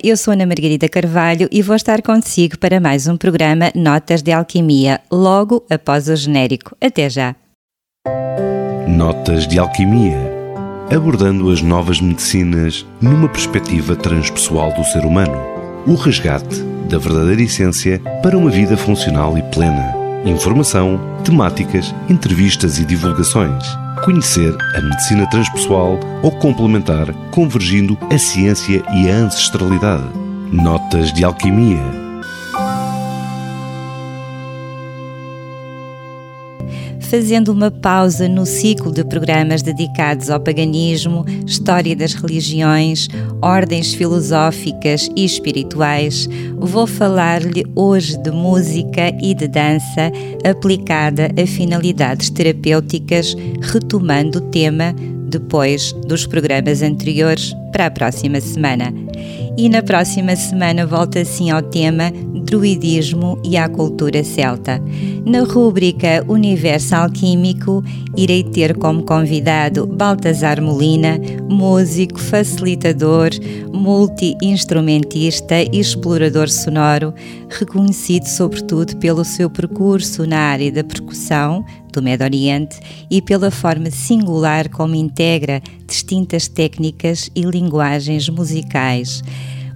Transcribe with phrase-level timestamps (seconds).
[0.00, 4.30] Eu sou Ana Margarida Carvalho e vou estar consigo para mais um programa Notas de
[4.30, 6.76] Alquimia, logo após o genérico.
[6.80, 7.34] Até já!
[8.86, 10.38] Notas de Alquimia
[10.88, 15.36] abordando as novas medicinas numa perspectiva transpessoal do ser humano.
[15.84, 19.96] O resgate da verdadeira essência para uma vida funcional e plena.
[20.24, 29.10] Informação, temáticas, entrevistas e divulgações conhecer a medicina transpessoal ou complementar, convergindo a ciência e
[29.10, 30.08] a ancestralidade.
[30.52, 32.07] Notas de alquimia
[37.08, 43.08] fazendo uma pausa no ciclo de programas dedicados ao paganismo, história das religiões,
[43.40, 50.12] ordens filosóficas e espirituais, vou falar-lhe hoje de música e de dança
[50.44, 54.94] aplicada a finalidades terapêuticas, retomando o tema
[55.28, 58.92] depois dos programas anteriores para a próxima semana.
[59.56, 62.12] E na próxima semana volta assim ao tema
[62.48, 64.82] druidismo e à cultura celta.
[65.26, 67.84] Na rúbrica Universo Alquímico,
[68.16, 73.30] irei ter como convidado Baltazar Molina, músico, facilitador,
[73.72, 77.12] multi-instrumentista e explorador sonoro,
[77.50, 81.64] reconhecido sobretudo pelo seu percurso na área da percussão,
[81.98, 82.78] do Médio Oriente
[83.10, 89.22] e pela forma singular como integra distintas técnicas e linguagens musicais.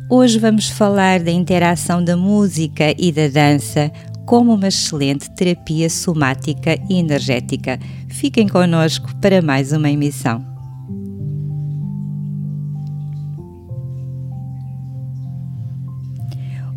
[0.09, 3.91] Hoje vamos falar da interação da música e da dança
[4.25, 7.79] como uma excelente terapia somática e energética.
[8.09, 10.52] Fiquem conosco para mais uma emissão.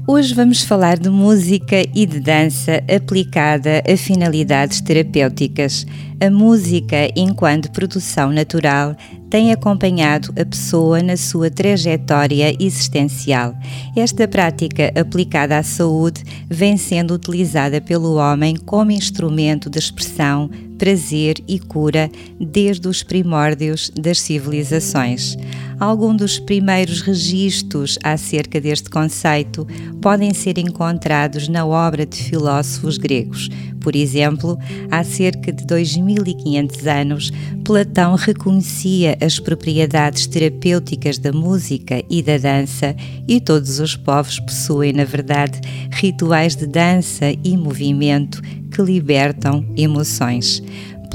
[0.07, 5.83] Hoje vamos falar de música e de dança aplicada a finalidades terapêuticas.
[6.21, 8.95] A música, enquanto produção natural,
[9.31, 13.55] tem acompanhado a pessoa na sua trajetória existencial.
[13.97, 21.43] Esta prática aplicada à saúde vem sendo utilizada pelo homem como instrumento de expressão, prazer
[21.47, 25.35] e cura desde os primórdios das civilizações.
[25.79, 29.67] Alguns dos primeiros registros acerca deste conceito
[30.01, 33.49] podem ser encontrados na obra de filósofos gregos.
[33.81, 34.57] Por exemplo,
[34.89, 37.31] há cerca de 2500 anos,
[37.63, 42.95] Platão reconhecia as propriedades terapêuticas da música e da dança,
[43.27, 45.61] e todos os povos possuem, na verdade,
[45.91, 50.63] rituais de dança e movimento que libertam emoções.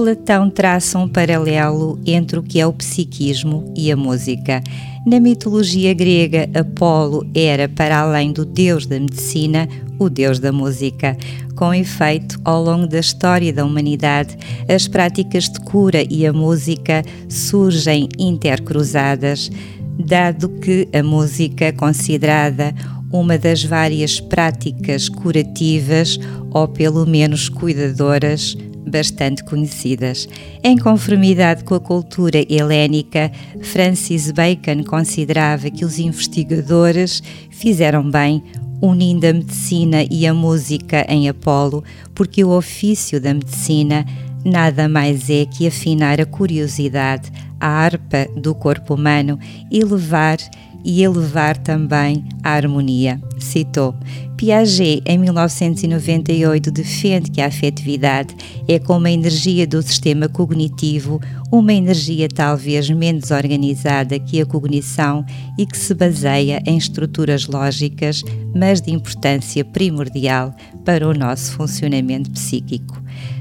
[0.02, 4.62] Platão traça um paralelo entre o que é o psiquismo e a música.
[5.06, 9.68] Na mitologia grega, Apolo era, para além do deus da medicina,
[9.98, 11.14] o deus da música.
[11.54, 14.38] Com efeito, ao longo da história da humanidade,
[14.74, 19.50] as práticas de cura e a música surgem intercruzadas,
[19.98, 22.74] dado que a música, considerada
[23.12, 26.18] uma das várias práticas curativas
[26.52, 28.56] ou pelo menos cuidadoras,
[28.90, 30.28] bastante conhecidas.
[30.62, 33.30] Em conformidade com a cultura helénica,
[33.62, 38.42] Francis Bacon considerava que os investigadores fizeram bem
[38.82, 41.84] unindo a medicina e a música em Apolo,
[42.14, 44.04] porque o ofício da medicina
[44.44, 47.30] nada mais é que afinar a curiosidade,
[47.60, 49.38] a harpa do corpo humano
[49.70, 50.38] e levar
[50.84, 53.20] e elevar também a harmonia.
[53.38, 53.94] Citou.
[54.40, 58.34] Piaget, em 1998, defende que a afetividade
[58.66, 61.20] é como a energia do sistema cognitivo,
[61.52, 65.26] uma energia talvez menos organizada que a cognição
[65.58, 68.22] e que se baseia em estruturas lógicas,
[68.56, 70.54] mas de importância primordial
[70.86, 72.98] para o nosso funcionamento psíquico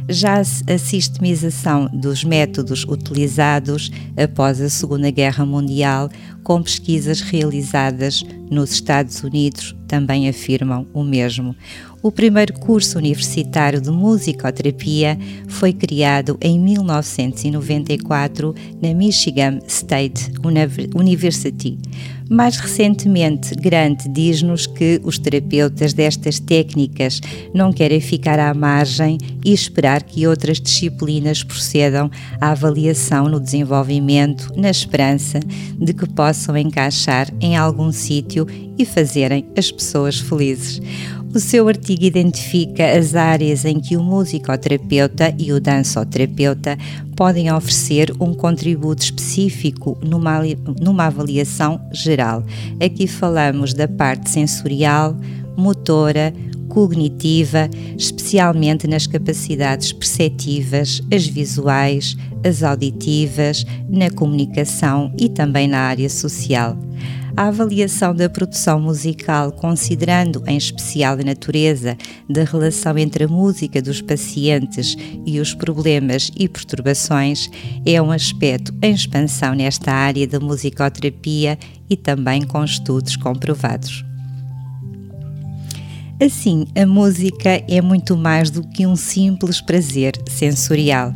[0.10, 6.10] já a sistemização dos métodos utilizados após a Segunda Guerra Mundial,
[6.44, 11.56] com pesquisas realizadas nos Estados Unidos, também afirmam o mesmo.
[12.02, 20.32] O primeiro curso universitário de musicoterapia foi criado em 1994 na Michigan State
[20.96, 21.78] University.
[22.30, 27.20] Mais recentemente, Grant diz-nos que os terapeutas destas técnicas
[27.54, 32.10] não querem ficar à margem e esperar que outras disciplinas procedam
[32.40, 35.40] à avaliação no desenvolvimento, na esperança
[35.78, 38.48] de que possam encaixar em algum sítio
[38.78, 40.80] e fazerem as pessoas felizes.
[41.34, 46.76] O seu artigo identifica as áreas em que o musicoterapeuta e o dançoterapeuta
[47.16, 50.42] podem oferecer um contributo específico numa,
[50.82, 52.44] numa avaliação geral.
[52.84, 55.16] Aqui falamos da parte sensorial,
[55.56, 56.34] motora,
[56.68, 66.10] cognitiva, especialmente nas capacidades perceptivas, as visuais, as auditivas, na comunicação e também na área
[66.10, 66.76] social.
[67.40, 71.98] A avaliação da produção musical, considerando em especial a natureza
[72.30, 77.50] da relação entre a música dos pacientes e os problemas e perturbações,
[77.86, 81.58] é um aspecto em expansão nesta área da musicoterapia
[81.90, 84.04] e também com estudos comprovados.
[86.22, 91.14] Assim, a música é muito mais do que um simples prazer sensorial.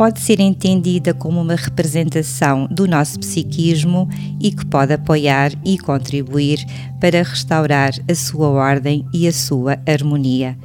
[0.00, 4.08] Pode ser entendida como uma representação do nosso psiquismo
[4.40, 6.64] e que pode apoiar e contribuir
[6.98, 10.56] para restaurar a sua ordem e a sua harmonia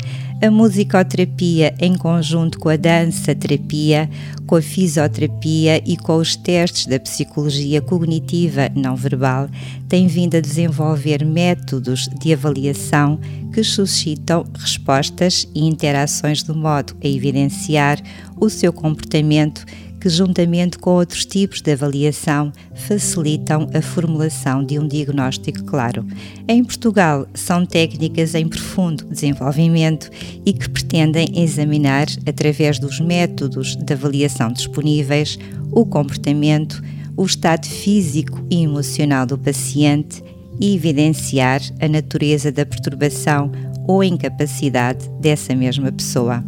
[0.45, 4.07] a musicoterapia em conjunto com a dança-terapia,
[4.45, 9.49] com a fisioterapia e com os testes da psicologia cognitiva não verbal
[9.89, 13.19] tem vindo a desenvolver métodos de avaliação
[13.53, 17.99] que suscitam respostas e interações de modo a evidenciar
[18.37, 19.65] o seu comportamento
[20.05, 26.05] que, juntamente com outros tipos de avaliação, facilitam a formulação de um diagnóstico claro.
[26.47, 30.11] Em Portugal, são técnicas em profundo desenvolvimento
[30.45, 35.39] e que pretendem examinar, através dos métodos de avaliação disponíveis,
[35.71, 36.83] o comportamento,
[37.17, 40.23] o estado físico e emocional do paciente
[40.61, 43.51] e evidenciar a natureza da perturbação
[43.87, 46.43] ou incapacidade dessa mesma pessoa.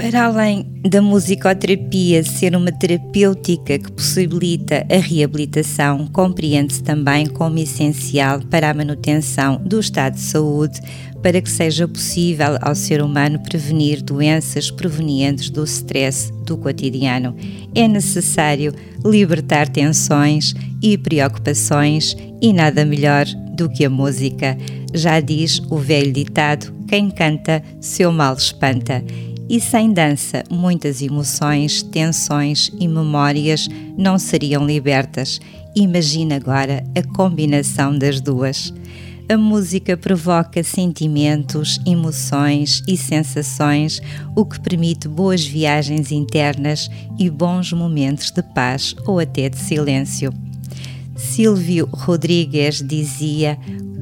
[0.00, 8.40] Para além da musicoterapia ser uma terapêutica que possibilita a reabilitação, compreende-se também como essencial
[8.40, 10.80] para a manutenção do estado de saúde,
[11.22, 17.36] para que seja possível ao ser humano prevenir doenças provenientes do stress do cotidiano.
[17.74, 18.72] É necessário
[19.04, 24.56] libertar tensões e preocupações e nada melhor do que a música.
[24.94, 29.04] Já diz o velho ditado: quem canta, seu mal espanta
[29.50, 33.68] e sem dança, muitas emoções, tensões e memórias
[33.98, 35.40] não seriam libertas.
[35.74, 38.72] Imagina agora a combinação das duas.
[39.28, 44.00] A música provoca sentimentos, emoções e sensações,
[44.36, 46.88] o que permite boas viagens internas
[47.18, 50.32] e bons momentos de paz ou até de silêncio.
[51.16, 53.58] Silvio Rodrigues dizia: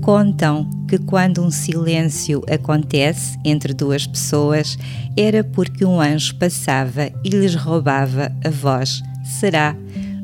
[0.09, 4.79] Contam que quando um silêncio acontece entre duas pessoas
[5.15, 9.03] era porque um anjo passava e lhes roubava a voz.
[9.39, 9.77] Será?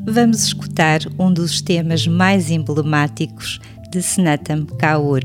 [0.07, 3.61] Vamos escutar um dos temas mais emblemáticos
[3.91, 5.21] de Snatam Kaur.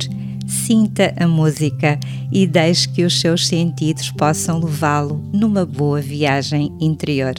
[0.46, 1.98] Sinta a música
[2.30, 7.36] e deixe que os seus sentidos possam levá-lo numa boa viagem interior.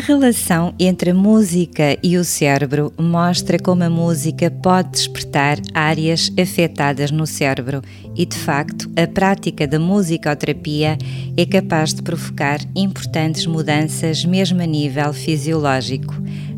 [0.00, 6.32] A relação entre a música e o cérebro mostra como a música pode despertar áreas
[6.40, 7.82] afetadas no cérebro
[8.16, 10.96] e, de facto, a prática da musicoterapia
[11.36, 16.14] é capaz de provocar importantes mudanças mesmo a nível fisiológico.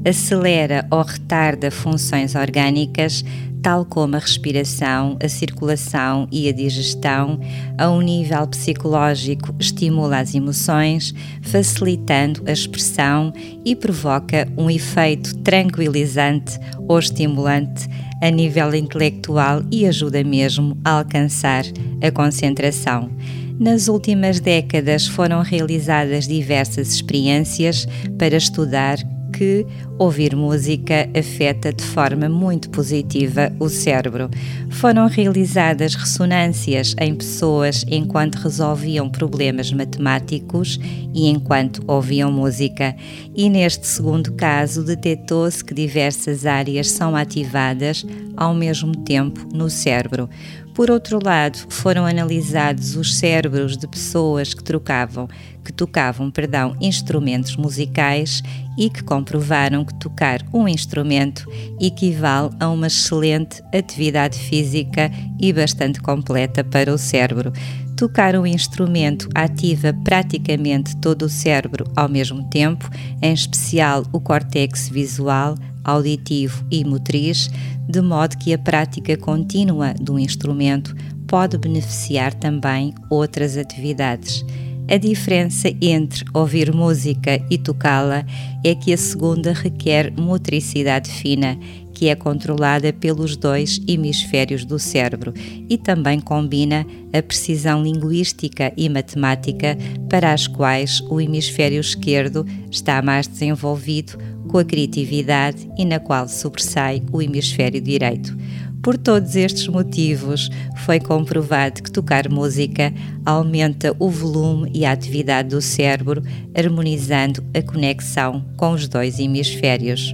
[0.08, 3.24] Acelera ou retarda funções orgânicas,
[3.62, 7.38] tal como a respiração, a circulação e a digestão,
[7.78, 13.32] a um nível psicológico estimula as emoções, facilitando a expressão
[13.64, 17.88] e provoca um efeito tranquilizante ou estimulante
[18.20, 21.64] a nível intelectual e ajuda mesmo a alcançar
[22.02, 23.10] a concentração.
[23.58, 27.86] Nas últimas décadas foram realizadas diversas experiências
[28.18, 28.98] para estudar
[29.32, 29.66] que
[29.98, 34.28] ouvir música afeta de forma muito positiva o cérebro.
[34.70, 40.78] Foram realizadas ressonâncias em pessoas enquanto resolviam problemas matemáticos
[41.14, 42.94] e enquanto ouviam música,
[43.34, 48.04] e neste segundo caso detectou-se que diversas áreas são ativadas
[48.36, 50.28] ao mesmo tempo no cérebro.
[50.74, 55.28] Por outro lado, foram analisados os cérebros de pessoas que trocavam,
[55.62, 58.42] que tocavam, perdão, instrumentos musicais
[58.78, 61.46] e que comprovaram que tocar um instrumento
[61.78, 67.52] equivale a uma excelente atividade física e bastante completa para o cérebro.
[67.94, 72.88] Tocar um instrumento ativa praticamente todo o cérebro ao mesmo tempo,
[73.20, 75.54] em especial o córtex visual,
[75.84, 77.50] auditivo e motriz,
[77.92, 80.96] de modo que a prática contínua do instrumento
[81.28, 84.42] pode beneficiar também outras atividades.
[84.90, 88.24] A diferença entre ouvir música e tocá-la
[88.64, 91.58] é que a segunda requer motricidade fina,
[92.02, 95.32] que é controlada pelos dois hemisférios do cérebro
[95.70, 103.00] e também combina a precisão linguística e matemática, para as quais o hemisfério esquerdo está
[103.02, 108.36] mais desenvolvido com a criatividade e na qual sobressai o hemisfério direito.
[108.82, 112.92] Por todos estes motivos, foi comprovado que tocar música
[113.24, 116.20] aumenta o volume e a atividade do cérebro,
[116.52, 120.12] harmonizando a conexão com os dois hemisférios.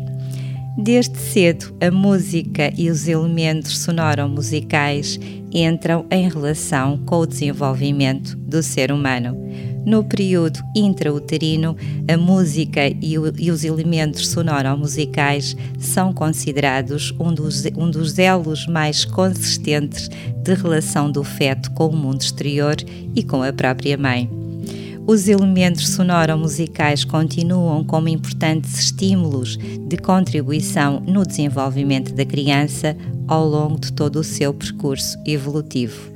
[0.80, 5.18] Desde cedo, a música e os elementos sonoro-musicais
[5.52, 9.36] entram em relação com o desenvolvimento do ser humano.
[9.84, 11.76] No período intrauterino,
[12.08, 18.64] a música e, o, e os elementos sonoro-musicais são considerados um dos, um dos elos
[18.68, 22.76] mais consistentes de relação do feto com o mundo exterior
[23.16, 24.47] e com a própria mãe.
[25.08, 32.94] Os elementos sonoro-musicais continuam como importantes estímulos de contribuição no desenvolvimento da criança
[33.26, 36.12] ao longo de todo o seu percurso evolutivo.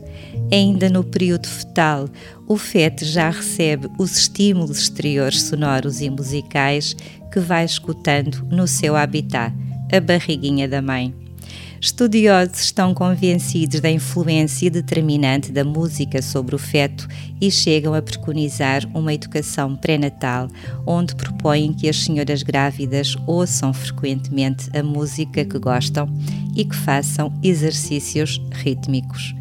[0.53, 2.07] Ainda no período fetal,
[2.47, 6.95] o feto já recebe os estímulos exteriores sonoros e musicais
[7.33, 9.55] que vai escutando no seu habitat,
[9.91, 11.15] a barriguinha da mãe.
[11.83, 17.09] Estudiosos estão convencidos da influência determinante da música sobre o feto
[17.41, 20.47] e chegam a preconizar uma educação pré-natal,
[20.87, 26.09] onde propõem que as senhoras grávidas ouçam frequentemente a música que gostam
[26.55, 29.35] e que façam exercícios rítmicos.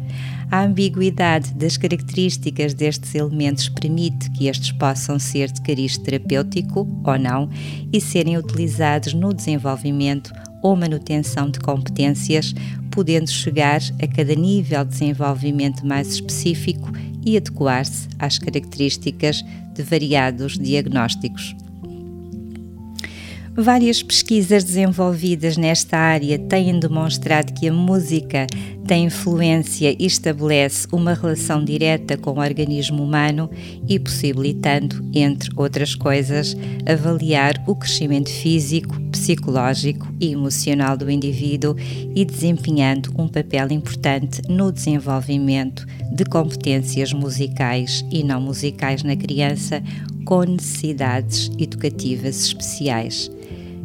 [0.50, 7.18] A ambiguidade das características destes elementos permite que estes possam ser de cariz terapêutico ou
[7.20, 7.48] não
[7.92, 12.54] e serem utilizados no desenvolvimento ou manutenção de competências,
[12.90, 16.90] podendo chegar a cada nível de desenvolvimento mais específico
[17.24, 19.44] e adequar-se às características
[19.74, 21.54] de variados diagnósticos.
[23.54, 28.46] Várias pesquisas desenvolvidas nesta área têm demonstrado que a música
[28.92, 33.48] tem influência e estabelece uma relação direta com o organismo humano
[33.88, 41.74] e possibilitando, entre outras coisas, avaliar o crescimento físico, psicológico e emocional do indivíduo
[42.14, 49.82] e desempenhando um papel importante no desenvolvimento de competências musicais e não musicais na criança
[50.26, 53.30] com necessidades educativas especiais.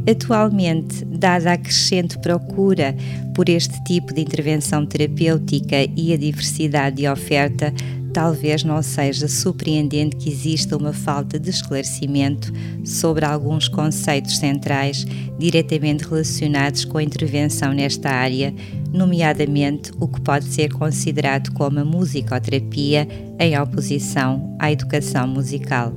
[0.09, 2.95] Atualmente, dada a crescente procura
[3.35, 7.73] por este tipo de intervenção terapêutica e a diversidade de oferta,
[8.13, 12.53] talvez não seja surpreendente que exista uma falta de esclarecimento
[12.85, 15.05] sobre alguns conceitos centrais
[15.37, 18.53] diretamente relacionados com a intervenção nesta área,
[18.93, 23.05] nomeadamente o que pode ser considerado como a musicoterapia
[23.37, 25.93] em oposição à educação musical.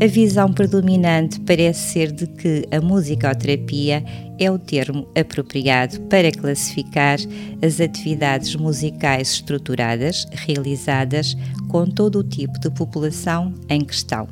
[0.00, 4.04] A visão predominante parece ser de que a musicoterapia
[4.38, 7.18] é o termo apropriado para classificar
[7.64, 11.36] as atividades musicais estruturadas realizadas
[11.68, 14.26] com todo o tipo de população em questão.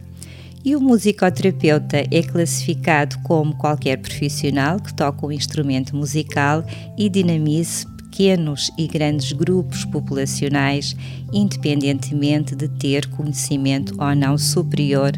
[0.65, 6.65] E o musicoterapeuta é classificado como qualquer profissional que toca um instrumento musical
[6.99, 10.95] e dinamize pequenos e grandes grupos populacionais,
[11.33, 15.13] independentemente de ter conhecimento ou não superior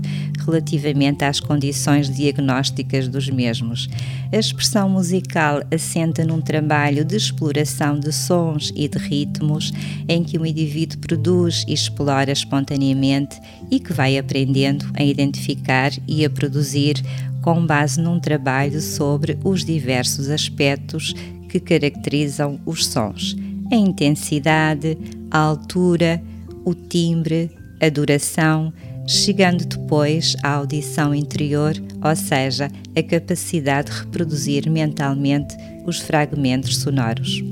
[0.44, 3.88] relativamente às condições diagnósticas dos mesmos.
[4.32, 9.72] A expressão musical assenta num trabalho de exploração de sons e de ritmos
[10.08, 16.24] em que o indivíduo produz e explora espontaneamente e que vai aprendendo a identificar e
[16.24, 17.02] a produzir
[17.42, 21.14] com base num trabalho sobre os diversos aspectos
[21.48, 23.36] que caracterizam os sons:
[23.70, 24.96] a intensidade,
[25.32, 26.22] a altura,
[26.62, 28.70] o timbre, a duração,
[29.06, 31.72] chegando depois à audição interior,
[32.04, 37.42] ou seja, a capacidade de reproduzir mentalmente os fragmentos sonoros.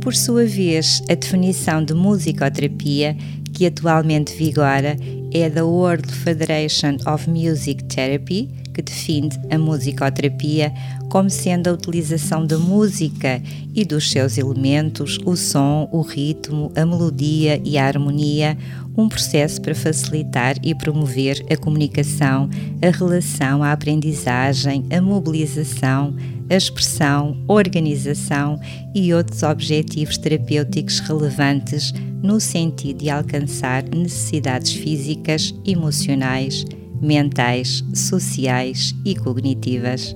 [0.00, 3.16] Por sua vez, a definição de musicoterapia
[3.54, 4.96] que atualmente vigora
[5.32, 10.72] é da World Federation of Music Therapy, que define a musicoterapia
[11.08, 13.42] como sendo a utilização da música
[13.74, 18.56] e dos seus elementos, o som, o ritmo, a melodia e a harmonia,
[18.96, 22.48] um processo para facilitar e promover a comunicação,
[22.80, 26.14] a relação, a aprendizagem, a mobilização,
[26.48, 28.60] a expressão, organização
[28.94, 36.64] e outros objetivos terapêuticos relevantes no sentido de alcançar necessidades físicas, emocionais,
[37.02, 40.14] mentais, sociais e cognitivas.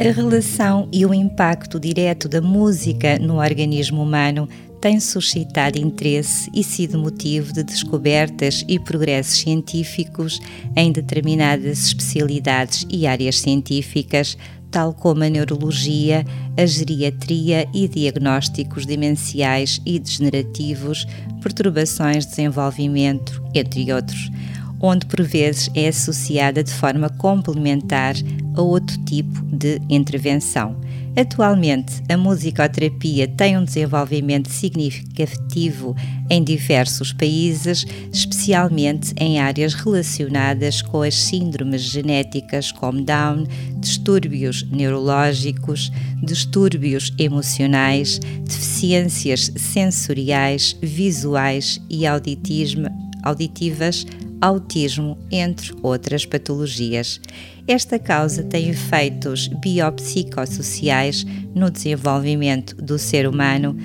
[0.00, 4.48] A relação e o impacto direto da música no organismo humano
[4.80, 10.40] tem suscitado interesse e sido motivo de descobertas e progressos científicos
[10.74, 14.36] em determinadas especialidades e áreas científicas,
[14.72, 16.24] tal como a neurologia,
[16.56, 21.06] a geriatria e diagnósticos demenciais e degenerativos,
[21.42, 24.30] perturbações de desenvolvimento, entre outros,
[24.80, 28.14] onde por vezes é associada de forma complementar
[28.56, 30.74] a outro tipo de intervenção.
[31.14, 35.94] Atualmente, a musicoterapia tem um desenvolvimento significativo
[36.30, 43.46] em diversos países, especialmente em áreas relacionadas com as síndromes genéticas como Down,
[43.76, 54.06] distúrbios neurológicos, distúrbios emocionais, deficiências sensoriais, visuais e auditivas,
[54.40, 57.20] autismo, entre outras patologias.
[57.66, 63.76] Esta causa tem efeitos biopsicossociais no desenvolvimento do ser humano,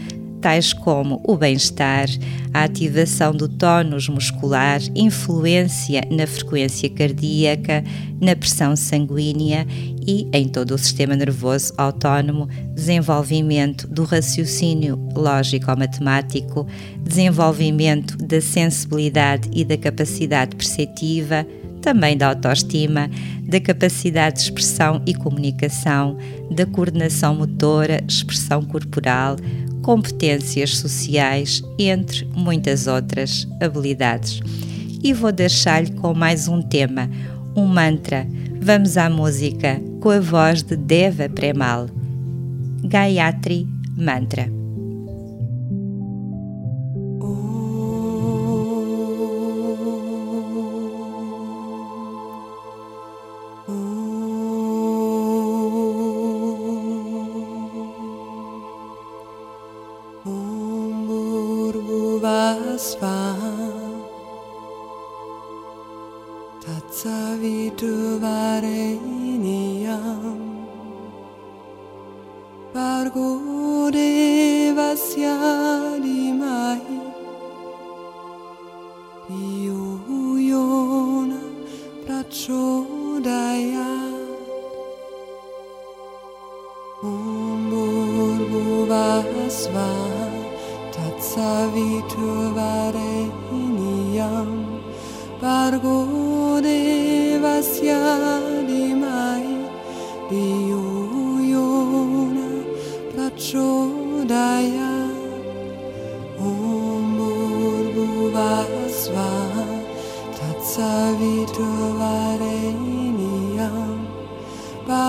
[0.42, 2.08] tais como o bem-estar,
[2.54, 7.84] a ativação do tónus muscular, influência na frequência cardíaca,
[8.20, 9.68] na pressão sanguínea
[10.08, 16.66] e em todo o sistema nervoso autónomo, desenvolvimento do raciocínio lógico-matemático,
[17.04, 21.46] desenvolvimento da sensibilidade e da capacidade perceptiva,
[21.88, 23.10] também da autoestima,
[23.44, 26.18] da capacidade de expressão e comunicação,
[26.52, 29.38] da coordenação motora, expressão corporal,
[29.82, 34.42] competências sociais, entre muitas outras habilidades.
[35.02, 37.10] E vou deixar-lhe com mais um tema,
[37.56, 38.28] um mantra.
[38.60, 41.88] Vamos à música com a voz de Deva Premal.
[42.84, 44.57] Gayatri Mantra.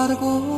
[0.09, 0.58] 我的故。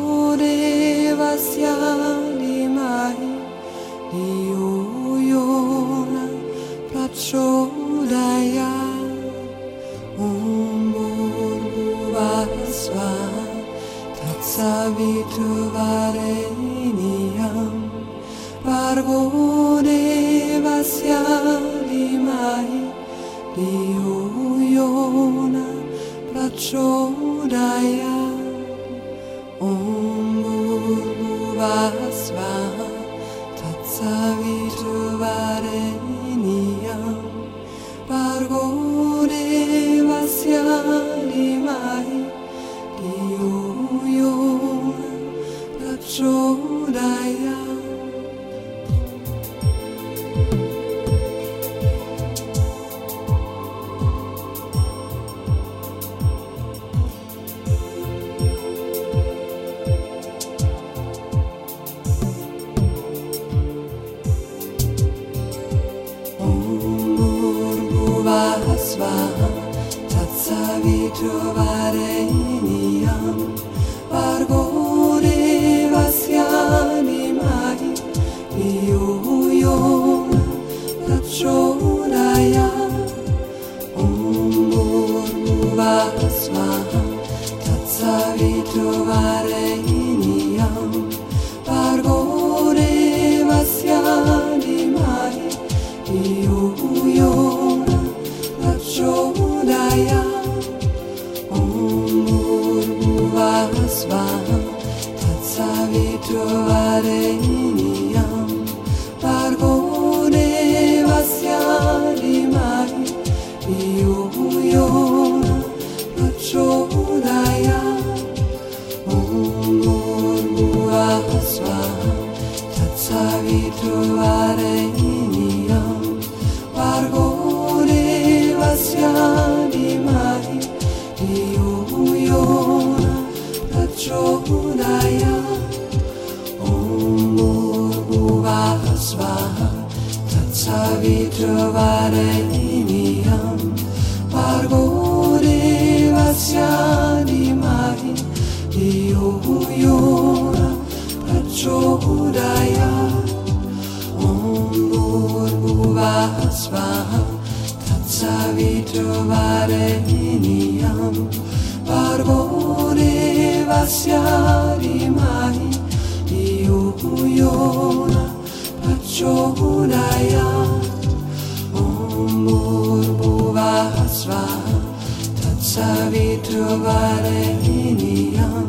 [175.40, 178.68] Tazzavi trovare l'iniyam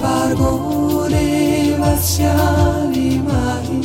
[0.00, 1.28] Pargore
[1.80, 3.80] vasyali mari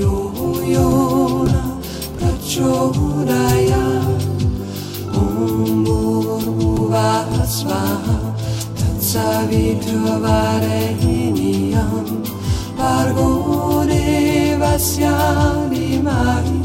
[0.00, 1.62] Yoyona
[2.18, 3.84] prachodaya
[5.14, 8.18] Om Bhurvasvaha
[8.78, 12.06] Tazzavi trovare l'iniyam
[12.76, 14.06] Pargore
[14.60, 16.60] vasyali mari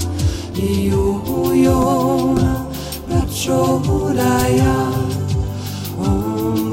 [0.90, 2.47] Yoyona
[3.48, 4.76] Shoraya
[5.96, 6.68] Om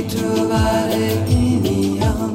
[0.04, 2.34] di trovare Iniam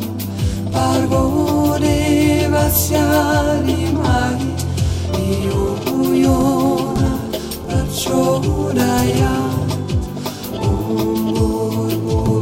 [0.71, 4.55] Parvodeva siari mai
[5.43, 5.77] Io
[10.61, 12.41] Un burbu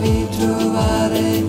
[0.00, 1.41] ritrovare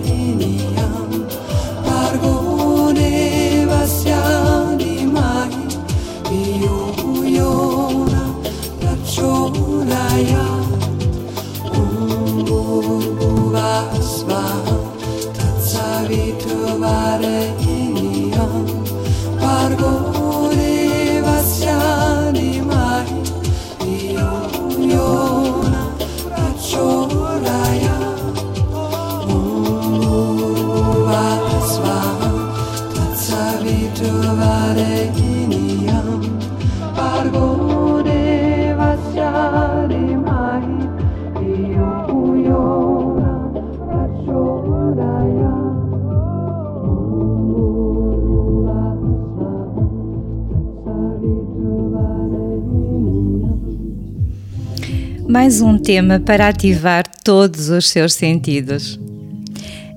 [55.44, 58.98] Mais um tema para ativar todos os seus sentidos.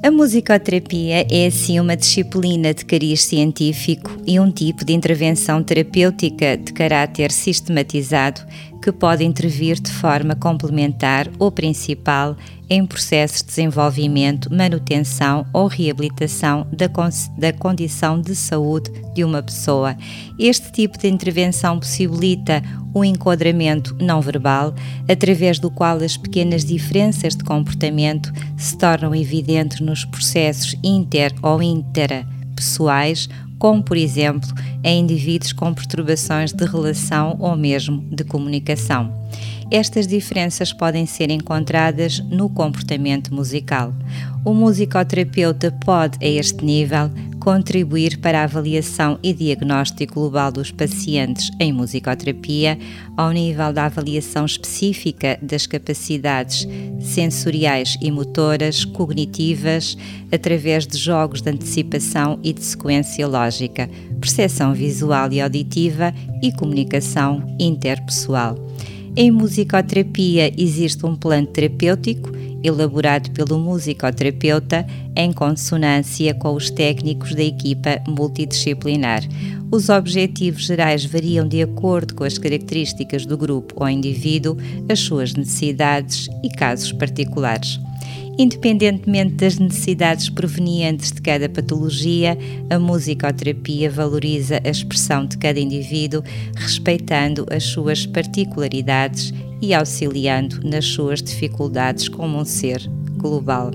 [0.03, 6.57] A musicoterapia é assim uma disciplina de cariz científico e um tipo de intervenção terapêutica
[6.57, 8.41] de caráter sistematizado
[8.81, 12.35] que pode intervir de forma complementar ou principal
[12.69, 16.87] em processos de desenvolvimento, manutenção ou reabilitação da,
[17.37, 19.95] da condição de saúde de uma pessoa.
[20.37, 22.61] Este tipo de intervenção possibilita
[22.93, 24.73] um enquadramento não verbal,
[25.07, 31.61] através do qual as pequenas diferenças de comportamento se tornam evidentes nos processos inter ou
[31.61, 34.49] interpessoais, como por exemplo
[34.83, 39.11] em indivíduos com perturbações de relação ou mesmo de comunicação.
[39.69, 43.93] Estas diferenças podem ser encontradas no comportamento musical.
[44.47, 51.51] O musicoterapeuta pode, a este nível, contribuir para a avaliação e diagnóstico global dos pacientes
[51.59, 52.79] em musicoterapia,
[53.17, 56.65] ao nível da avaliação específica das capacidades
[57.01, 59.97] sensoriais e motoras, cognitivas,
[60.31, 63.89] através de jogos de antecipação e de sequência lógica,
[64.21, 68.55] percepção visual e auditiva e comunicação interpessoal.
[69.13, 72.36] Em musicoterapia existe um plano terapêutico
[72.67, 79.23] elaborado pelo musicoterapeuta em consonância com os técnicos da equipa multidisciplinar.
[79.71, 84.57] Os objetivos gerais variam de acordo com as características do grupo ou indivíduo,
[84.89, 87.79] as suas necessidades e casos particulares.
[88.39, 92.37] Independentemente das necessidades provenientes de cada patologia,
[92.69, 96.21] a musicoterapia valoriza a expressão de cada indivíduo,
[96.55, 102.81] respeitando as suas particularidades e auxiliando nas suas dificuldades como um ser
[103.17, 103.71] global.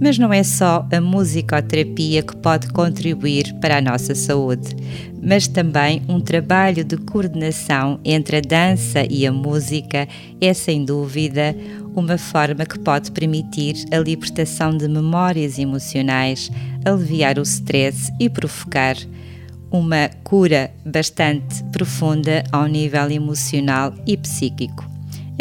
[0.00, 4.76] Mas não é só a musicoterapia que pode contribuir para a nossa saúde,
[5.22, 10.06] mas também um trabalho de coordenação entre a dança e a música
[10.40, 11.56] é sem dúvida
[11.94, 16.50] uma forma que pode permitir a libertação de memórias emocionais,
[16.84, 18.96] aliviar o stress e provocar
[19.70, 24.84] uma cura bastante profunda ao nível emocional e psíquico.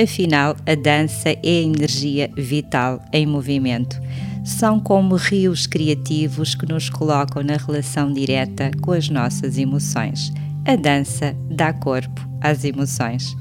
[0.01, 4.01] Afinal, a dança é a energia vital em movimento.
[4.43, 10.33] São como rios criativos que nos colocam na relação direta com as nossas emoções.
[10.65, 13.35] A dança dá corpo às emoções.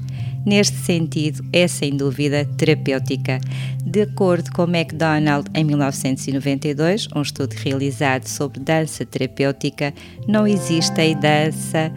[0.45, 3.39] Neste sentido, é sem dúvida terapêutica.
[3.83, 9.93] De acordo com MacDonald, em 1992, um estudo realizado sobre dança terapêutica,
[10.27, 11.91] não existe a dança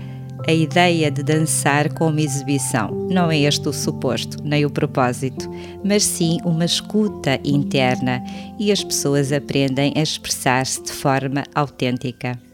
[0.47, 2.91] a ideia de dançar como exibição.
[3.11, 5.51] Não é este o suposto, nem o propósito,
[5.85, 8.23] mas sim uma escuta interna
[8.59, 12.48] e as pessoas aprendem a expressar-se de forma autêntica.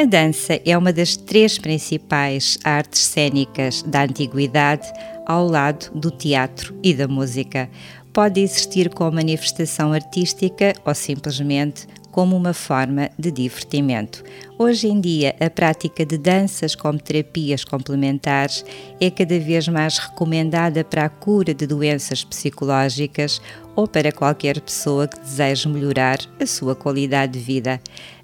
[0.00, 4.90] A dança é uma das três principais artes cênicas da antiguidade,
[5.26, 7.68] ao lado do teatro e da música.
[8.10, 14.24] Pode existir como manifestação artística ou simplesmente como uma forma de divertimento.
[14.58, 18.64] Hoje em dia, a prática de danças como terapias complementares
[18.98, 23.40] é cada vez mais recomendada para a cura de doenças psicológicas
[23.76, 27.80] ou para qualquer pessoa que deseje melhorar a sua qualidade de vida.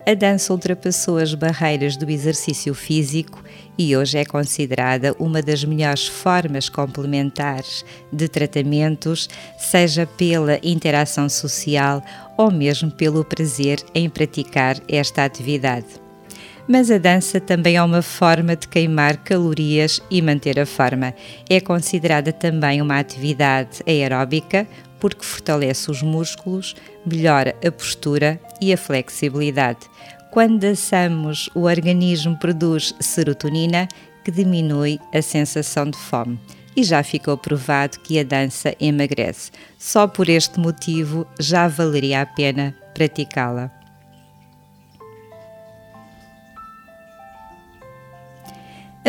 [0.08, 3.42] A dança ultrapassou as barreiras do exercício físico
[3.76, 9.28] e hoje é considerada uma das melhores formas complementares de tratamentos,
[9.58, 12.00] seja pela interação social
[12.38, 16.06] ou mesmo pelo prazer em praticar esta atividade.
[16.68, 21.14] Mas a dança também é uma forma de queimar calorias e manter a forma.
[21.50, 24.68] É considerada também uma atividade aeróbica
[25.00, 26.74] porque fortalece os músculos,
[27.04, 29.80] melhora a postura e a flexibilidade.
[30.30, 33.88] Quando dançamos, o organismo produz serotonina
[34.24, 36.38] que diminui a sensação de fome
[36.76, 39.50] e já ficou provado que a dança emagrece.
[39.78, 43.75] Só por este motivo já valeria a pena praticá-la.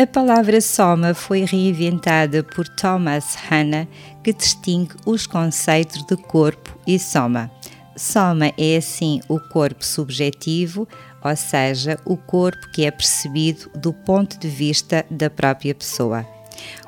[0.00, 3.88] A palavra soma foi reinventada por Thomas Hanna,
[4.22, 7.50] que distingue os conceitos de corpo e soma.
[7.96, 10.86] Soma é assim o corpo subjetivo,
[11.20, 16.24] ou seja, o corpo que é percebido do ponto de vista da própria pessoa.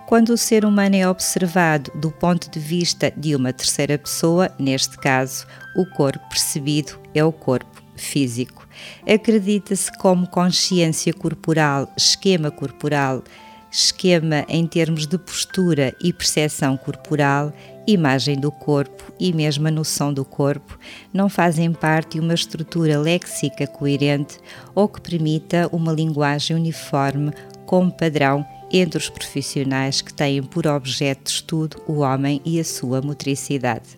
[0.07, 4.97] Quando o ser humano é observado do ponto de vista de uma terceira pessoa, neste
[4.97, 8.70] caso, o corpo percebido é o corpo físico.
[9.07, 13.23] Acredita-se como consciência corporal, esquema corporal,
[13.71, 17.53] esquema em termos de postura e percepção corporal,
[17.87, 20.79] imagem do corpo e mesmo a noção do corpo
[21.13, 24.39] não fazem parte de uma estrutura léxica coerente
[24.75, 27.33] ou que permita uma linguagem uniforme
[27.67, 32.65] como padrão entre os profissionais que têm por objeto de estudo o homem e a
[32.65, 33.97] sua motricidade.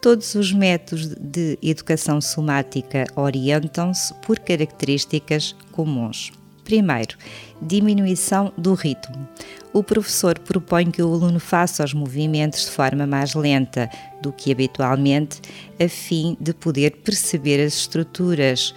[0.00, 6.32] Todos os métodos de educação somática orientam-se por características comuns.
[6.64, 7.18] Primeiro,
[7.60, 9.28] diminuição do ritmo.
[9.74, 13.90] O professor propõe que o aluno faça os movimentos de forma mais lenta
[14.22, 15.42] do que habitualmente,
[15.78, 18.74] a fim de poder perceber as estruturas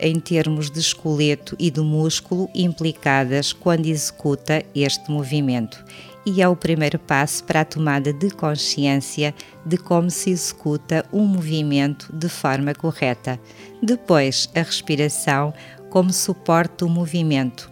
[0.00, 5.84] em termos de esqueleto e do músculo implicadas quando executa este movimento.
[6.24, 9.34] E é o primeiro passo para a tomada de consciência
[9.66, 13.40] de como se executa um movimento de forma correta.
[13.82, 15.52] Depois, a respiração
[15.90, 17.70] como suporte do movimento.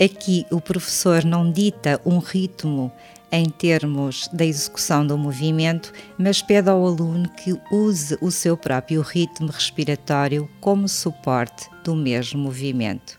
[0.00, 2.92] Aqui, o professor não dita um ritmo
[3.32, 9.02] em termos da execução do movimento, mas pede ao aluno que use o seu próprio
[9.02, 13.17] ritmo respiratório como suporte do mesmo movimento.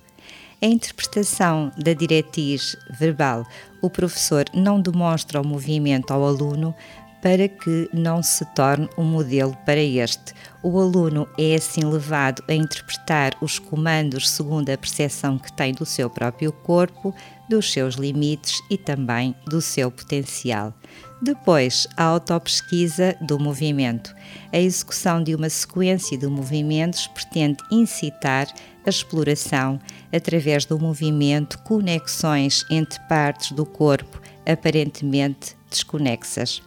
[0.62, 3.47] A interpretação da diretriz verbal,
[3.82, 6.76] o professor não demonstra o movimento ao aluno,
[7.22, 10.34] para que não se torne um modelo para este.
[10.64, 15.86] O aluno é assim levado a interpretar os comandos segundo a percepção que tem do
[15.86, 17.14] seu próprio corpo,
[17.49, 20.74] dos seus limites e também do seu potencial.
[21.22, 24.16] Depois, a autopesquisa do movimento.
[24.53, 28.47] A execução de uma sequência de movimentos pretende incitar
[28.86, 29.80] a exploração,
[30.14, 36.62] através do movimento, conexões entre partes do corpo aparentemente desconexas.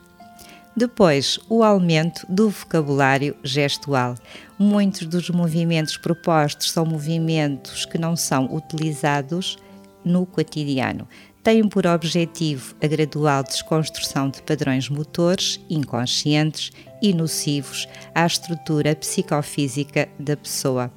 [0.75, 4.15] Depois, o aumento do vocabulário gestual.
[4.59, 9.59] Muitos dos movimentos propostos são movimentos que não são utilizados
[10.03, 11.07] no cotidiano.
[11.43, 16.71] Têm por objetivo a gradual desconstrução de padrões motores inconscientes
[17.03, 20.91] e nocivos à estrutura psicofísica da pessoa.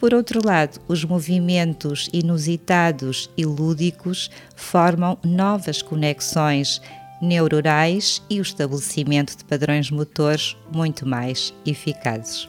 [0.00, 6.80] Por outro lado, os movimentos inusitados e lúdicos formam novas conexões
[7.20, 12.48] neurais e o estabelecimento de padrões motores muito mais eficazes.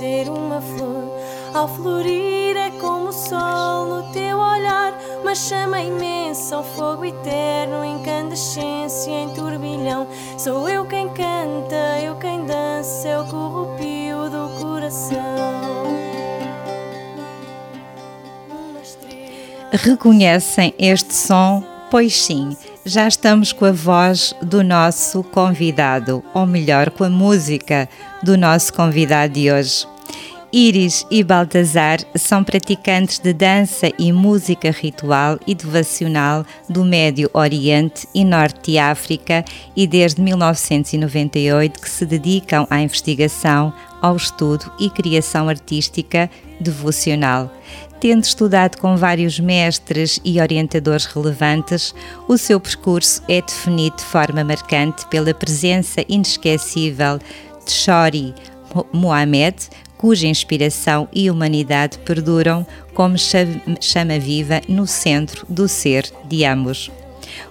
[0.00, 1.12] Ser uma flor.
[1.52, 7.84] Ao florir é como o sol no teu olhar, uma chama imensa, um fogo eterno,
[7.84, 10.06] incandescência em turbilhão.
[10.38, 15.20] Sou eu quem canta, eu quem dança, eu corrupio do coração.
[19.72, 26.88] Reconhecem este som Pois sim, já estamos com a voz do nosso convidado, ou melhor,
[26.88, 27.88] com a música
[28.22, 29.89] do nosso convidado de hoje.
[30.52, 38.08] Iris e Baltazar são praticantes de dança e música ritual e devocional do Médio Oriente
[38.12, 39.44] e Norte de África
[39.76, 43.72] e desde 1998 que se dedicam à investigação,
[44.02, 46.28] ao estudo e criação artística
[46.60, 47.54] devocional.
[48.00, 51.94] Tendo estudado com vários mestres e orientadores relevantes,
[52.26, 57.18] o seu percurso é definido de forma marcante pela presença inesquecível
[57.64, 58.34] de Shori
[58.92, 59.68] Mohamed,
[60.00, 66.90] cuja inspiração e humanidade perduram como chama viva no centro do ser de ambos.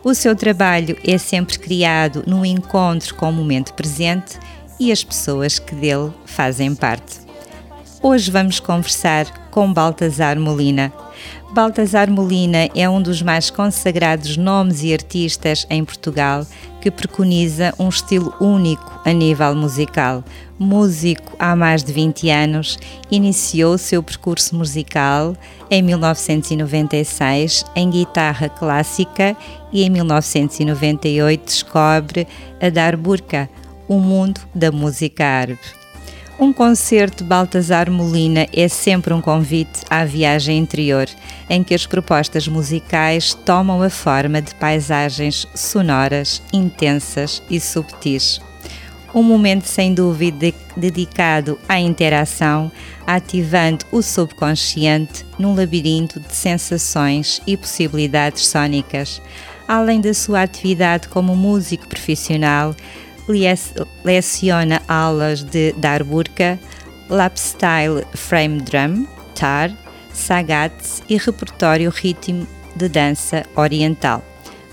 [0.03, 4.39] O seu trabalho é sempre criado no encontro com o momento presente
[4.79, 7.19] e as pessoas que dele fazem parte.
[8.01, 10.91] Hoje vamos conversar com Baltazar Molina.
[11.53, 16.47] Baltazar Molina é um dos mais consagrados nomes e artistas em Portugal
[16.81, 20.23] que preconiza um estilo único a nível musical.
[20.57, 22.77] Músico há mais de 20 anos,
[23.09, 25.35] iniciou seu percurso musical
[25.69, 29.35] em 1996 em guitarra clássica
[29.71, 32.27] e em 1998 descobre
[32.61, 33.49] a Darburka,
[33.87, 35.78] o mundo da música árabe.
[36.39, 41.05] Um concerto de Baltasar Molina é sempre um convite à viagem interior,
[41.49, 48.39] em que as propostas musicais tomam a forma de paisagens sonoras, intensas e subtis.
[49.13, 52.71] Um momento sem dúvida dedicado à interação,
[53.05, 59.21] ativando o subconsciente num labirinto de sensações e possibilidades sónicas.
[59.67, 62.73] Além da sua atividade como músico profissional,
[64.03, 66.59] leciona aulas de darburka,
[67.09, 69.05] lapstyle frame drum,
[69.35, 69.71] tar,
[70.13, 74.23] sagats e repertório ritmo de dança oriental.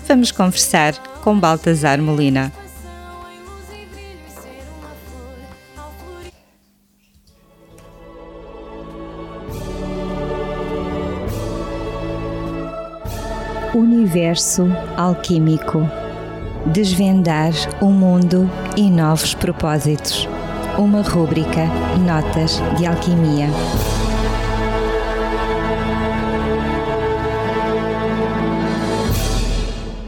[0.07, 0.93] Vamos conversar
[1.23, 2.51] com Baltazar Molina.
[13.73, 16.06] Universo alquímico
[16.73, 20.27] Desvendar o mundo e novos propósitos.
[20.77, 21.65] Uma rúbrica
[22.05, 23.47] Notas de Alquimia.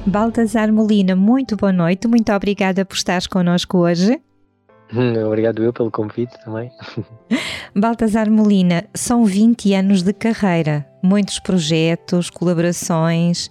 [0.06, 4.20] Baltazar Molina, muito boa noite, muito obrigada por estares connosco hoje.
[4.94, 6.72] Hum, obrigado eu pelo convite também.
[7.76, 13.50] Baltazar Molina, são 20 anos de carreira, muitos projetos, colaborações,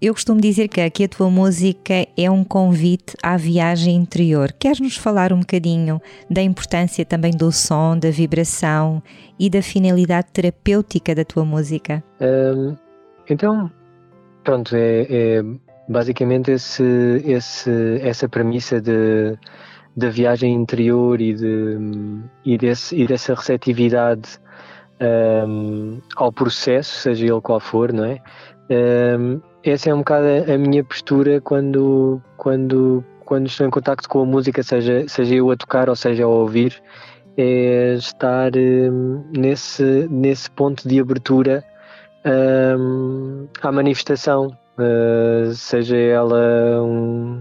[0.00, 4.52] eu costumo dizer que aqui a tua música é um convite à viagem interior.
[4.52, 9.02] Queres nos falar um bocadinho da importância também do som, da vibração
[9.38, 12.02] e da finalidade terapêutica da tua música?
[12.20, 12.76] Um,
[13.28, 13.70] então,
[14.44, 15.42] pronto, é, é
[15.88, 16.84] basicamente esse,
[17.24, 19.36] esse, essa premissa de,
[19.96, 21.76] da viagem interior e, de,
[22.44, 24.38] e, desse, e dessa receptividade
[25.00, 28.20] um, ao processo, seja ele qual for, não é?
[28.70, 29.40] Um,
[29.70, 34.24] essa é um bocado a minha postura quando, quando, quando estou em contacto com a
[34.24, 36.82] música, seja, seja eu a tocar ou seja a ouvir,
[37.36, 41.64] é estar um, nesse, nesse ponto de abertura
[42.24, 47.40] um, à manifestação, uh, seja ela um,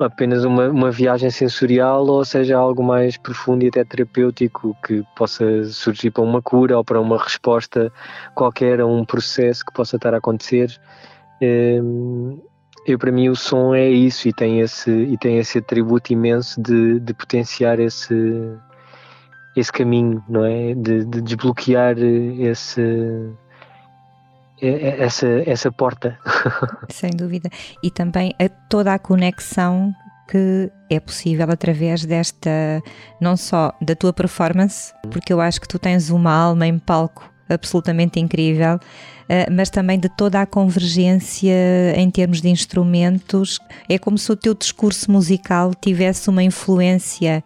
[0.00, 5.64] apenas uma, uma viagem sensorial ou seja algo mais profundo e até terapêutico que possa
[5.64, 7.92] surgir para uma cura ou para uma resposta
[8.34, 10.78] qualquer a um processo que possa estar a acontecer.
[11.42, 12.40] Um,
[12.86, 16.60] eu para mim o som é isso e tem esse e tem esse atributo imenso
[16.62, 18.14] de, de potenciar esse
[19.56, 20.74] esse caminho não é?
[20.74, 22.82] De, de desbloquear esse
[24.60, 26.18] essa essa porta.
[26.88, 27.50] Sem dúvida.
[27.82, 29.92] E também a, toda a conexão
[30.28, 32.50] que é possível através desta
[33.20, 37.30] não só da tua performance porque eu acho que tu tens uma alma em palco
[37.48, 38.78] absolutamente incrível
[39.28, 41.52] eh, mas também de toda a convergência
[41.96, 43.58] em termos de instrumentos.
[43.88, 47.42] É como se o teu discurso musical tivesse uma influência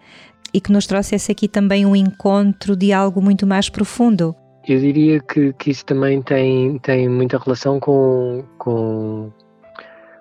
[0.52, 4.34] e que nos trouxesse aqui também um encontro de algo muito mais profundo.
[4.68, 9.32] Eu diria que, que isso também tem, tem muita relação com, com,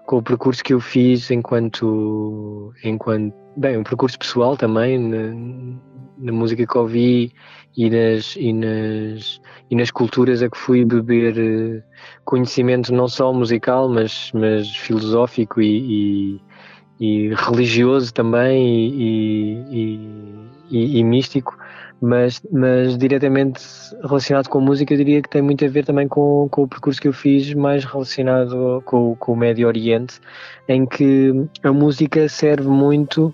[0.06, 5.80] com o percurso que eu fiz enquanto, enquanto bem, um percurso pessoal também, na,
[6.18, 7.34] na música que ouvi
[7.78, 11.84] e nas, e nas, e nas culturas a que fui beber eh,
[12.26, 16.40] conhecimento não só musical, mas, mas filosófico e,
[17.00, 18.92] e, e religioso também
[20.72, 21.58] e, místico,
[22.02, 23.62] mas, mas diretamente
[24.04, 26.68] relacionado com a música, eu diria que tem muito a ver também com, com o
[26.68, 30.20] percurso que eu fiz, mais relacionado com, com o Médio Oriente,
[30.68, 33.34] em que a música serve muito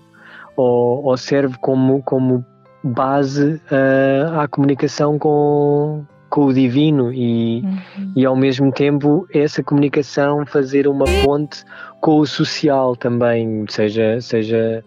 [0.56, 2.44] ou, ou serve como, como
[2.86, 8.12] base uh, à comunicação com, com o divino e, uhum.
[8.16, 11.64] e ao mesmo tempo essa comunicação fazer uma ponte
[12.00, 14.84] com o social também, seja, seja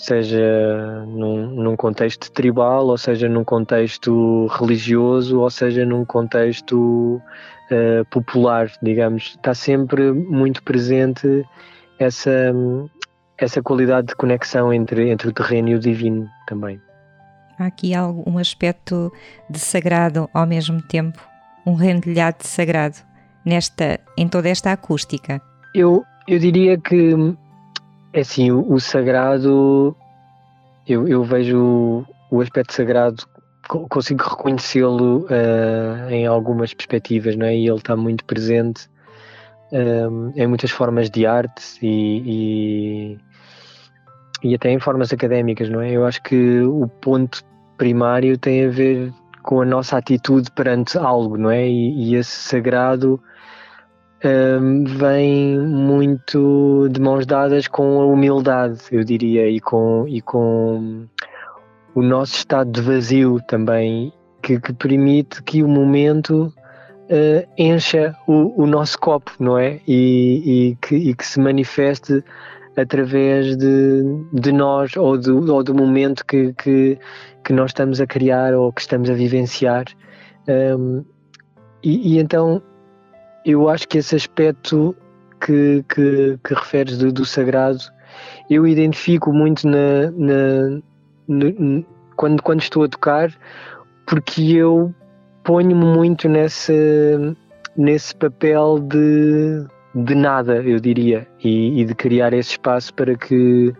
[0.00, 7.20] seja num, num, contexto tribal, ou seja num contexto religioso, ou seja num contexto
[7.70, 9.34] uh, popular, digamos.
[9.36, 11.44] Está sempre muito presente
[11.98, 12.30] essa,
[13.36, 16.80] essa qualidade de conexão entre, entre o terreno e o divino também.
[17.60, 17.92] Há aqui
[18.26, 19.12] um aspecto
[19.50, 21.20] de sagrado ao mesmo tempo,
[21.66, 22.96] um rendilhado de sagrado
[23.44, 25.42] nesta, em toda esta acústica.
[25.74, 27.14] Eu, eu diria que
[28.14, 29.94] é assim, o, o sagrado,
[30.88, 33.24] eu, eu, vejo o aspecto sagrado,
[33.68, 37.54] consigo reconhecê-lo uh, em algumas perspectivas, não é?
[37.54, 38.88] E ele está muito presente
[39.70, 43.18] um, eh, em muitas formas de arte e,
[44.42, 45.90] e, e, até em formas académicas, não é?
[45.90, 47.49] Eu acho que o ponto
[47.80, 49.10] primário tem a ver
[49.42, 51.66] com a nossa atitude perante algo, não é?
[51.66, 53.18] E, e esse sagrado
[54.22, 61.06] um, vem muito de mãos dadas com a humildade, eu diria, e com, e com
[61.94, 64.12] o nosso estado de vazio também,
[64.42, 66.52] que, que permite que o momento
[67.08, 69.80] uh, encha o, o, nosso copo, não é?
[69.88, 72.22] E, e, que, e que se manifeste
[72.80, 74.02] através de,
[74.32, 76.98] de nós ou do, ou do momento que, que,
[77.44, 79.84] que nós estamos a criar ou que estamos a vivenciar.
[80.48, 81.04] Um,
[81.82, 82.62] e, e, então
[83.44, 84.94] eu acho que esse aspecto
[85.40, 87.78] que, que, que referes do, do, sagrado,
[88.48, 90.82] eu identifico muito na, na,
[92.16, 93.32] quando, quando estou a tocar,
[94.06, 94.94] porque eu
[95.42, 96.72] ponho-me muito nesse,
[97.76, 99.64] nesse papel de,
[99.94, 103.72] de nada, eu diria, e, e de criar esse espaço para que.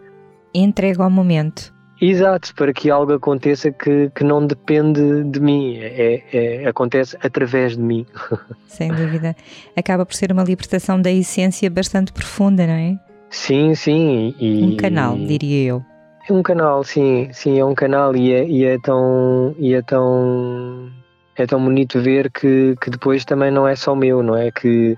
[0.54, 1.72] Entrega ao momento.
[2.00, 7.76] Exato, para que algo aconteça que, que não depende de mim, é, é, acontece através
[7.76, 8.06] de mim.
[8.66, 9.36] Sem dúvida.
[9.76, 12.98] Acaba por ser uma libertação da essência bastante profunda, não é?
[13.28, 14.34] Sim, sim.
[14.40, 15.84] E, um canal, diria eu.
[16.28, 19.54] É um canal, sim, sim, é um canal e é, e é tão.
[19.58, 20.90] E é tão
[21.36, 24.50] é tão bonito ver que, que depois também não é só meu, não é?
[24.50, 24.96] Que,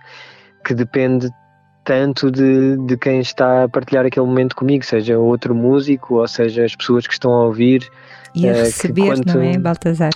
[0.64, 1.30] que depende
[1.84, 6.64] tanto de, de quem está a partilhar aquele momento comigo, seja outro músico ou seja
[6.64, 7.88] as pessoas que estão a ouvir.
[8.34, 9.36] E a uh, receber, quanto...
[9.36, 10.12] não é, Baltazar?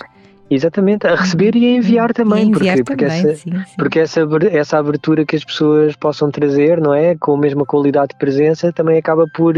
[0.49, 3.75] Exatamente, a receber e a enviar também, enviar porque, também, porque, essa, sim, sim.
[3.77, 7.15] porque essa, essa abertura que as pessoas possam trazer, não é?
[7.15, 9.57] Com a mesma qualidade de presença, também acaba por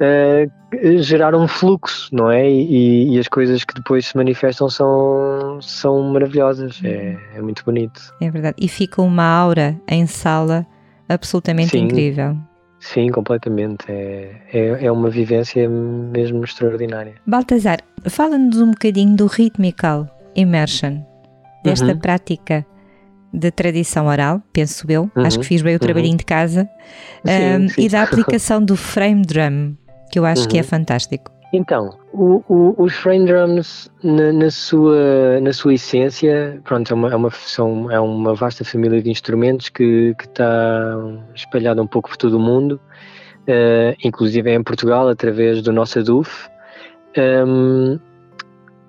[0.00, 2.48] uh, gerar um fluxo, não é?
[2.48, 8.14] E, e, as coisas que depois se manifestam são, são maravilhosas, é, é muito bonito.
[8.20, 10.66] É verdade, e fica uma aura em sala
[11.08, 12.36] absolutamente sim, incrível.
[12.80, 13.84] Sim, completamente.
[13.88, 17.14] É, é, é, uma vivência mesmo extraordinária.
[17.26, 17.78] Baltazar,
[18.08, 21.02] fala-nos um bocadinho do Rhythmical Immersion,
[21.64, 21.98] desta uhum.
[21.98, 22.64] prática
[23.32, 25.24] de tradição oral, penso eu, uhum.
[25.24, 25.80] acho que fiz bem o uhum.
[25.80, 26.68] trabalhinho de casa,
[27.26, 27.82] sim, um, sim.
[27.82, 29.76] e da aplicação do frame drum,
[30.08, 30.66] que eu acho que é uhum.
[30.66, 31.30] fantástico.
[31.52, 37.10] Então, o, o, os frame drums, na, na, sua, na sua essência, pronto, é uma,
[37.10, 40.94] é, uma, são, é uma vasta família de instrumentos que, que está
[41.34, 42.78] espalhada um pouco por todo o mundo,
[43.48, 46.48] uh, inclusive em Portugal, através do nosso ADUF,
[47.16, 48.00] um, ehm,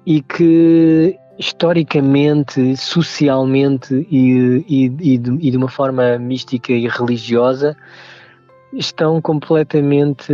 [0.06, 7.78] e que historicamente, socialmente e, e, e, de, e de uma forma mística e religiosa
[8.74, 10.34] estão completamente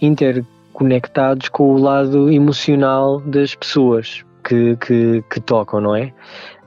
[0.00, 6.12] inter conectados com o lado emocional das pessoas que, que, que tocam, não é?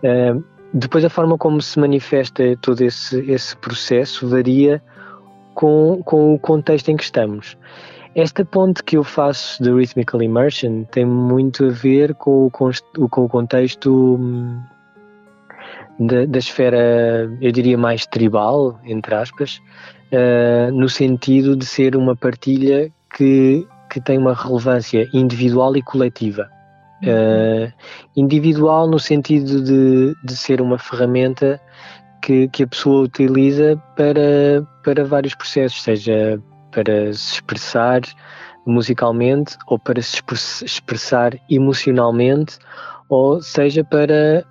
[0.03, 0.43] Uh,
[0.73, 4.81] depois a forma como se manifesta todo esse, esse processo varia
[5.53, 7.57] com, com o contexto em que estamos.
[8.15, 13.25] Esta ponte que eu faço de Rhythmical Immersion tem muito a ver com o, com
[13.25, 14.59] o contexto hum,
[15.99, 19.61] da, da, esfera, eu diria mais tribal, entre aspas,
[20.11, 26.49] uh, no sentido de ser uma partilha que que tem uma relevância individual e coletiva.
[27.01, 27.71] Uh,
[28.15, 31.59] individual no sentido de, de ser uma ferramenta
[32.21, 36.39] que, que a pessoa utiliza para, para vários processos, seja
[36.71, 38.01] para se expressar
[38.65, 40.21] musicalmente ou para se
[40.63, 42.59] expressar emocionalmente,
[43.07, 44.45] ou seja para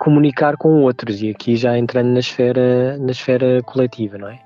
[0.00, 4.40] comunicar com outros, e aqui já entrando na esfera, na esfera coletiva, não é?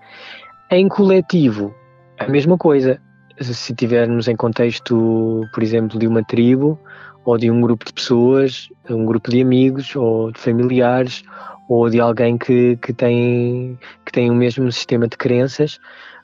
[0.70, 1.72] Em coletivo,
[2.18, 3.00] a mesma coisa,
[3.40, 6.78] se tivermos em contexto, por exemplo, de uma tribo
[7.24, 11.22] ou de um grupo de pessoas, um grupo de amigos ou de familiares
[11.68, 15.78] ou de alguém que, que, tem, que tem o mesmo sistema de crenças,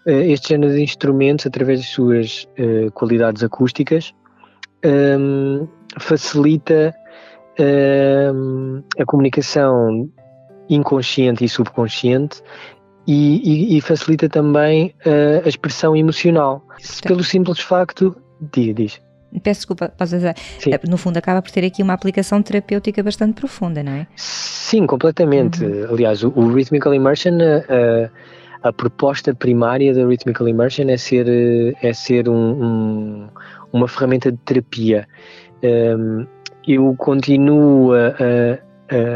[0.07, 4.13] eh, este género de instrumentos, através das suas uh, qualidades acústicas,
[4.85, 5.69] um,
[5.99, 6.95] facilita
[8.35, 10.09] um, a comunicação
[10.69, 12.43] inconsciente e subconsciente
[13.07, 16.65] e, e, e facilita também uh, a expressão emocional.
[17.03, 18.17] Pelo simples facto.
[18.53, 19.01] Diga, diz.
[19.43, 20.35] Peço desculpa, posso dizer.
[20.59, 20.71] Sim.
[20.89, 24.07] No fundo, acaba por ter aqui uma aplicação terapêutica bastante profunda, não é?
[24.17, 25.65] Sim, completamente.
[25.65, 25.87] Uhum.
[25.91, 28.11] Aliás, o, o Rhythmical Immersion, uh,
[28.63, 31.27] a proposta primária da Rhythmical Immersion é ser,
[31.81, 33.29] é ser um, um,
[33.73, 35.09] uma ferramenta de terapia.
[35.63, 36.27] Um,
[36.67, 38.59] eu continuo a, a,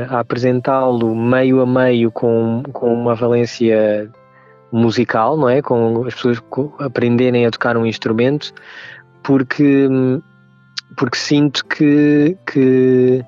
[0.08, 4.10] a apresentá-lo meio a meio com, com uma valência
[4.72, 5.62] musical, não é?
[5.62, 6.42] Com as pessoas
[6.78, 8.52] aprenderem a tocar um instrumento,
[9.22, 9.88] porque,
[10.96, 13.24] porque sinto que, que,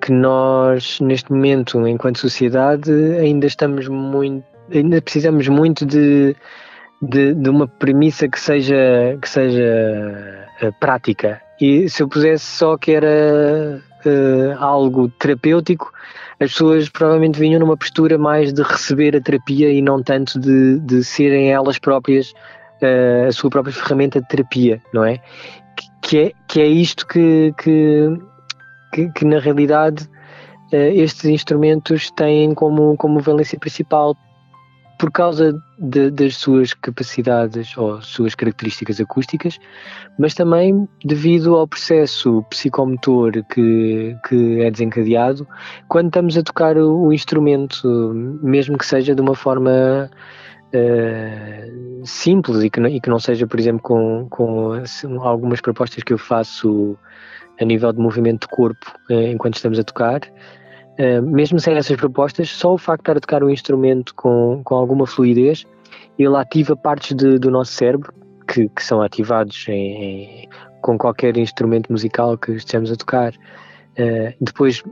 [0.00, 6.34] que nós, neste momento, enquanto sociedade, ainda estamos muito, ainda precisamos muito de,
[7.02, 11.40] de, de uma premissa que seja, que seja uh, prática.
[11.60, 15.92] E se eu pusesse só que era uh, algo terapêutico,
[16.40, 20.78] as pessoas provavelmente vinham numa postura mais de receber a terapia e não tanto de,
[20.80, 22.32] de serem elas próprias
[22.82, 25.20] uh, a sua própria ferramenta de terapia, não é?
[26.02, 28.18] Que é, que é isto que, que,
[28.92, 30.04] que, que na realidade
[30.72, 34.16] uh, estes instrumentos têm como, como valência principal
[34.98, 39.58] por causa de, das suas capacidades ou suas características acústicas,
[40.18, 45.46] mas também devido ao processo psicomotor que, que é desencadeado
[45.88, 50.10] quando estamos a tocar o, o instrumento, mesmo que seja de uma forma
[50.74, 54.82] uh, simples e que, não, e que não seja, por exemplo, com, com
[55.20, 56.98] algumas propostas que eu faço
[57.60, 60.20] a nível de movimento de corpo uh, enquanto estamos a tocar
[60.98, 64.60] Uh, mesmo sem essas propostas, só o facto de estar a tocar um instrumento com,
[64.64, 65.64] com alguma fluidez,
[66.18, 68.12] ele ativa partes de, do nosso cérebro
[68.48, 70.48] que, que são ativados em, em,
[70.82, 73.32] com qualquer instrumento musical que estejamos a tocar.
[73.96, 74.82] Uh, depois,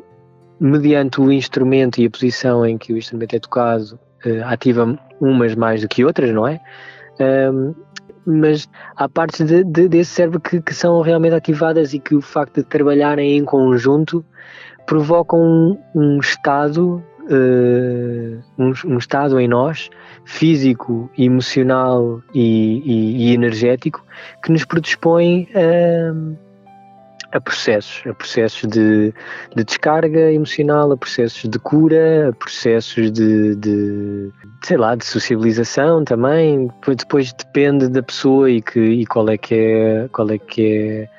[0.60, 5.56] mediante o instrumento e a posição em que o instrumento é tocado, uh, ativa umas
[5.56, 6.60] mais do que outras, não é?
[8.26, 12.20] mas há partes de, de, desse cérebro que, que, são realmente ativadas e que o
[12.20, 14.24] facto de trabalharem em conjunto
[14.86, 19.90] provocam um, um estado uh, um, um, estado em nós
[20.24, 24.04] físico, emocional e, e, e energético
[24.42, 26.36] que nos predispõe a,
[27.36, 29.12] a processos, a processos de,
[29.54, 34.32] de, descarga emocional, a processos de cura, a processos de, de
[34.64, 36.70] sei lá, de sociabilização também.
[36.86, 41.15] Depois depende da pessoa e, que, e qual é que é qual é que é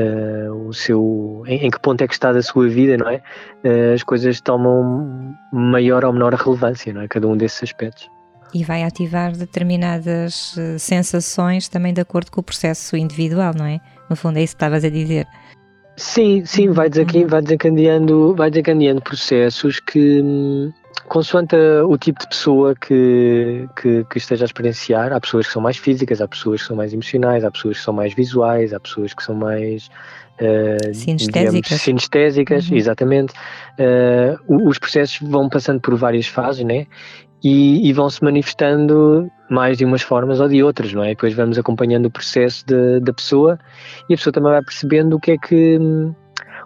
[0.00, 3.22] uh, o seu em, em, que ponto é que está da sua vida, não é?
[3.64, 7.08] Uh, as coisas tomam maior ou menor relevância, não é?
[7.08, 8.08] Cada um desses aspectos.
[8.52, 13.78] E vai ativar determinadas eh, sensações também de acordo com o processo individual, não é?
[14.08, 15.24] No fundo é isso que estavas a dizer.
[15.96, 17.26] Sim, sim, vai, uhum.
[17.28, 20.72] vai desencadeando, vai desencadeando processos que, hum,
[21.10, 25.60] consoante o tipo de pessoa que, que, que, esteja a experienciar, há pessoas que são
[25.60, 28.78] mais físicas, há pessoas que são mais emocionais, há pessoas que são mais visuais, há
[28.78, 29.90] pessoas que são mais
[30.40, 32.76] uh, sinestésicas, digamos, sinestésicas uhum.
[32.76, 33.34] exatamente.
[33.76, 36.86] Uh, os processos vão passando por várias fases, né?
[37.42, 41.08] E, e, vão se manifestando mais de umas formas ou de outras, não é?
[41.08, 42.64] Depois vamos acompanhando o processo
[43.00, 43.58] da pessoa
[44.10, 46.14] e a pessoa também vai percebendo o que é que hum,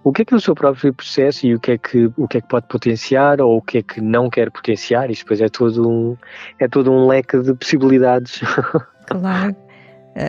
[0.05, 2.29] o que é que é o seu próprio processo e o que é que o
[2.29, 5.41] que é que pode potenciar ou o que é que não quer potenciar isto depois
[5.41, 6.17] é todo um
[6.61, 8.41] é todo um leque de possibilidades
[9.09, 9.57] claro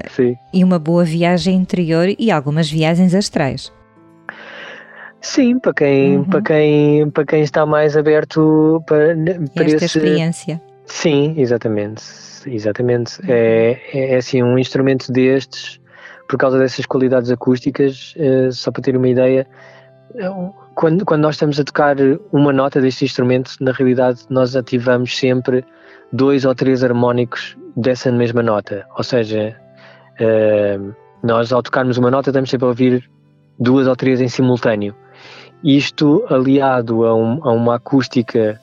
[0.10, 0.36] Sim.
[0.52, 3.72] e uma boa viagem interior e algumas viagens astrais
[5.26, 6.24] Sim, para quem, uhum.
[6.26, 9.16] para quem, para quem está mais aberto para,
[9.56, 9.86] para esta esse...
[9.86, 10.62] experiência.
[10.86, 12.04] Sim, exatamente,
[12.46, 13.20] exatamente.
[13.22, 13.28] Uhum.
[13.30, 15.82] É, é assim um instrumento destes
[16.28, 19.48] por causa dessas qualidades acústicas, uh, só para ter uma ideia,
[20.76, 21.96] quando, quando nós estamos a tocar
[22.32, 25.66] uma nota deste instrumento, na realidade nós ativamos sempre
[26.12, 28.86] dois ou três harmónicos dessa mesma nota.
[28.98, 29.56] Ou seja,
[30.20, 33.10] uh, nós ao tocarmos uma nota estamos sempre a ouvir
[33.60, 34.96] duas ou três em simultâneo.
[35.64, 38.60] Isto aliado a, um, a uma acústica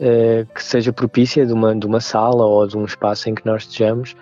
[0.00, 3.44] uh, que seja propícia de uma, de uma sala ou de um espaço em que
[3.44, 4.16] nós estejamos,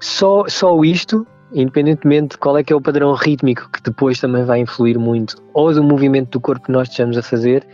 [0.00, 4.44] só, só isto independentemente de qual é que é o padrão rítmico que depois também
[4.44, 7.66] vai influir muito, ou do movimento do corpo que nós estejamos a fazer,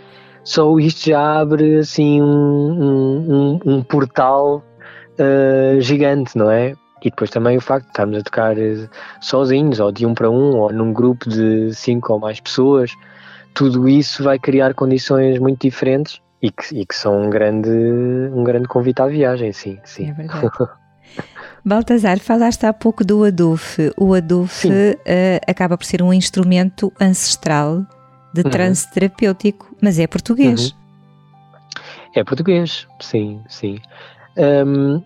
[0.44, 4.64] só isto já abre assim um, um, um portal
[5.18, 6.74] uh, gigante, não é?
[7.02, 8.88] e depois também o facto de estarmos a tocar eh,
[9.20, 12.90] sozinhos, ou de um para um, ou num grupo de cinco ou mais pessoas,
[13.54, 18.42] tudo isso vai criar condições muito diferentes e que, e que são um grande, um
[18.42, 19.78] grande convite à viagem, sim.
[19.84, 20.10] sim.
[20.10, 20.50] É verdade.
[21.66, 23.90] Baltazar, falaste há pouco do aduf.
[23.96, 24.70] O aduf uh,
[25.48, 27.84] acaba por ser um instrumento ancestral
[28.32, 28.50] de Uhum.
[28.50, 30.74] transe terapêutico, mas é português.
[32.14, 33.78] É português, sim, sim.
[34.38, 35.02] Hum,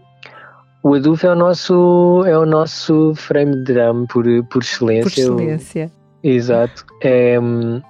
[0.83, 5.33] o Aduf é o nosso, é o nosso frame de drum por, por Por excelência.
[5.33, 5.93] O- excelência.
[6.23, 6.85] Exato.
[7.03, 7.81] É, hum,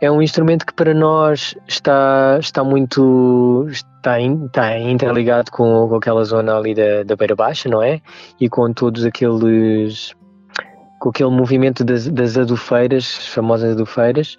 [0.00, 5.96] é um instrumento que para nós está, está muito está, in- está interligado com, com
[5.96, 8.00] aquela zona ali da, da Beira Baixa, não é?
[8.40, 10.14] E com todos aqueles
[10.98, 14.36] com aquele movimento das, das adufeiras, as famosas adufeiras,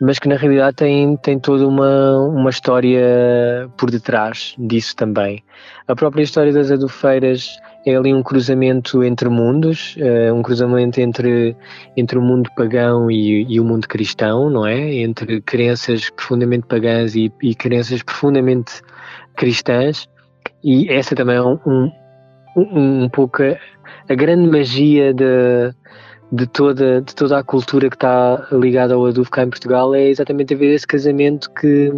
[0.00, 5.44] mas que na realidade tem, tem toda uma, uma história por detrás disso também.
[5.86, 7.48] A própria história das adufeiras
[7.86, 11.56] é ali um cruzamento entre mundos, eh, um cruzamento entre,
[11.96, 14.96] entre o mundo pagão e, e o mundo cristão, não é?
[14.96, 18.82] Entre crenças profundamente pagãs e, e crenças profundamente
[19.34, 20.08] cristãs,
[20.62, 23.56] e essa também é um, um, um, pouco a,
[24.08, 25.72] a grande magia de,
[26.30, 30.08] de, toda, de toda a cultura que está ligada ao adufo cá em Portugal, é
[30.08, 31.90] exatamente haver esse casamento que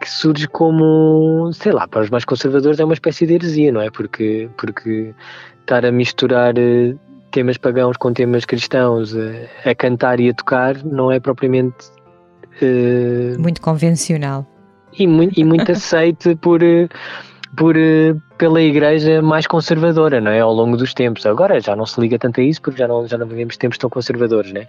[0.00, 3.80] que surge como, sei lá, para os mais conservadores é uma espécie de heresia, não
[3.80, 3.90] é?
[3.90, 5.14] Porque, porque
[5.60, 6.94] estar a misturar eh,
[7.30, 11.76] temas pagãos com temas cristãos, eh, a cantar e a tocar, não é propriamente.
[12.62, 14.46] eh, Muito convencional.
[14.98, 16.88] e, muito, e muito aceite por, eh,
[17.56, 20.40] por, eh, pela igreja mais conservadora, não é?
[20.40, 21.26] Ao longo dos tempos.
[21.26, 23.78] Agora já não se liga tanto a isso porque já não, já não vivemos tempos
[23.78, 24.68] tão conservadores, né?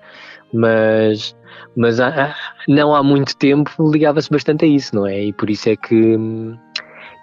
[0.53, 1.35] Mas,
[1.75, 2.35] mas há-
[2.67, 5.25] não há muito tempo ligava-se bastante a isso, não é?
[5.25, 6.17] E por isso é que,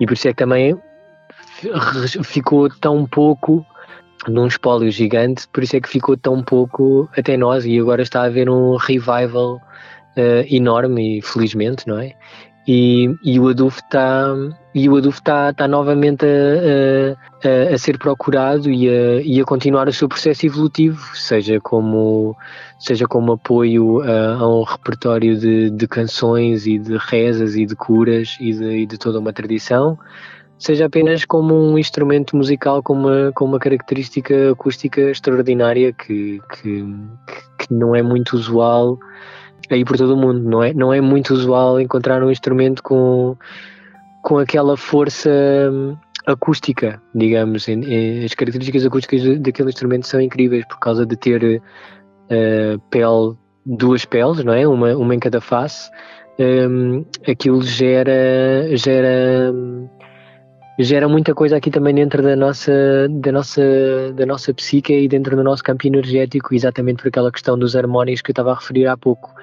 [0.00, 0.76] e por isso é que também
[1.56, 3.66] fi- ficou tão pouco
[4.28, 8.22] num espólio gigante, por isso é que ficou tão pouco até nós e agora está
[8.22, 9.61] a haver um revival
[10.16, 12.14] eh, enorme e felizmente, não é?
[12.70, 14.26] E, e o adufo está
[14.74, 17.16] e o adufo está está novamente a,
[17.48, 22.36] a- a ser procurado e a, e a continuar o seu processo evolutivo, seja como
[22.78, 27.74] seja como apoio a, a um repertório de, de canções e de rezas e de
[27.74, 29.98] curas e de, e de toda uma tradição,
[30.58, 36.84] seja apenas como um instrumento musical com uma, com uma característica acústica extraordinária que, que,
[37.58, 38.98] que não é muito usual
[39.70, 40.40] aí por todo o mundo.
[40.40, 43.36] Não é, não é muito usual encontrar um instrumento com,
[44.22, 45.30] com aquela força
[45.72, 45.96] hum,
[46.26, 47.66] acústica, digamos.
[48.24, 51.62] As características acústicas daquele instrumento são incríveis por causa de ter
[52.30, 54.66] eh, pele, duas peles, não é?
[54.66, 55.90] Uma, uma em cada face.
[56.38, 59.88] Hum, aquilo gera, gera, hum,
[60.79, 62.72] gera muita coisa aqui também dentro da nossa,
[63.11, 63.62] da nossa,
[64.14, 68.22] da nossa psique e dentro do nosso campo energético, exatamente por aquela questão dos harmónicos
[68.22, 69.35] que eu estava a referir há pouco.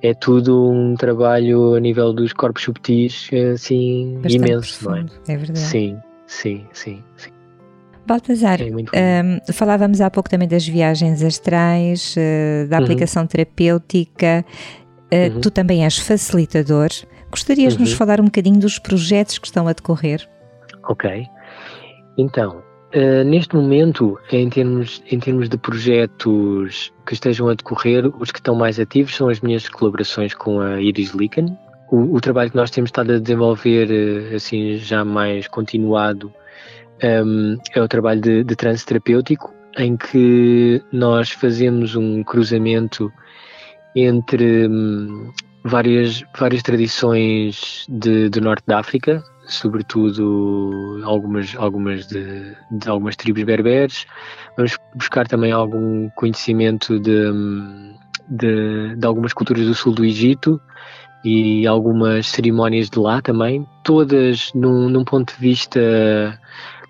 [0.00, 5.00] É tudo um trabalho a nível dos corpos subtis, assim, Bastante imenso, não é?
[5.02, 5.58] profundo, é verdade.
[5.58, 7.30] Sim, sim, sim, sim.
[8.06, 8.58] Baltazar,
[8.92, 12.84] É hum, falávamos há pouco também das viagens astrais, eh, da Uhum.
[12.84, 14.44] aplicação terapêutica.
[15.10, 15.40] Eh, Uhum.
[15.42, 16.88] Tu também és facilitador.
[17.30, 17.96] Gostarias de nos Uhum.
[17.98, 20.26] falar um bocadinho dos projetos que estão a decorrer?
[20.88, 21.26] Ok.
[22.16, 22.62] Então,
[22.92, 28.38] eh, neste momento, em termos, em termos de projetos que estejam a decorrer, os que
[28.38, 31.56] estão mais ativos são as minhas colaborações com a Iris Licken.
[31.90, 36.32] O, o trabalho que nós temos estado a desenvolver, eh, assim, já mais continuado,
[37.00, 43.12] ehm, é o trabalho de, de terapêutico, em que nós fazemos um cruzamento
[43.94, 45.30] entre hum,
[45.64, 53.42] várias, várias tradições de, do norte da África, sobretudo algumas, algumas de, de algumas tribos
[53.42, 54.06] berberes.
[54.56, 57.32] Vamos buscar também algum conhecimento de,
[58.28, 60.60] de, de algumas culturas do sul do Egito
[61.24, 66.38] e algumas cerimónias de lá também, todas num, num ponto de vista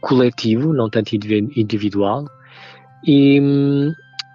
[0.00, 2.26] coletivo, não tanto indivi- individual.
[3.06, 3.40] E,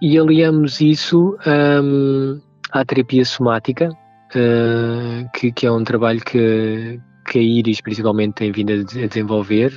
[0.01, 1.37] e aliamos isso
[1.83, 6.99] hum, à terapia somática, uh, que, que é um trabalho que,
[7.33, 9.73] que a Iris principalmente tem vindo a de- a desenvolver,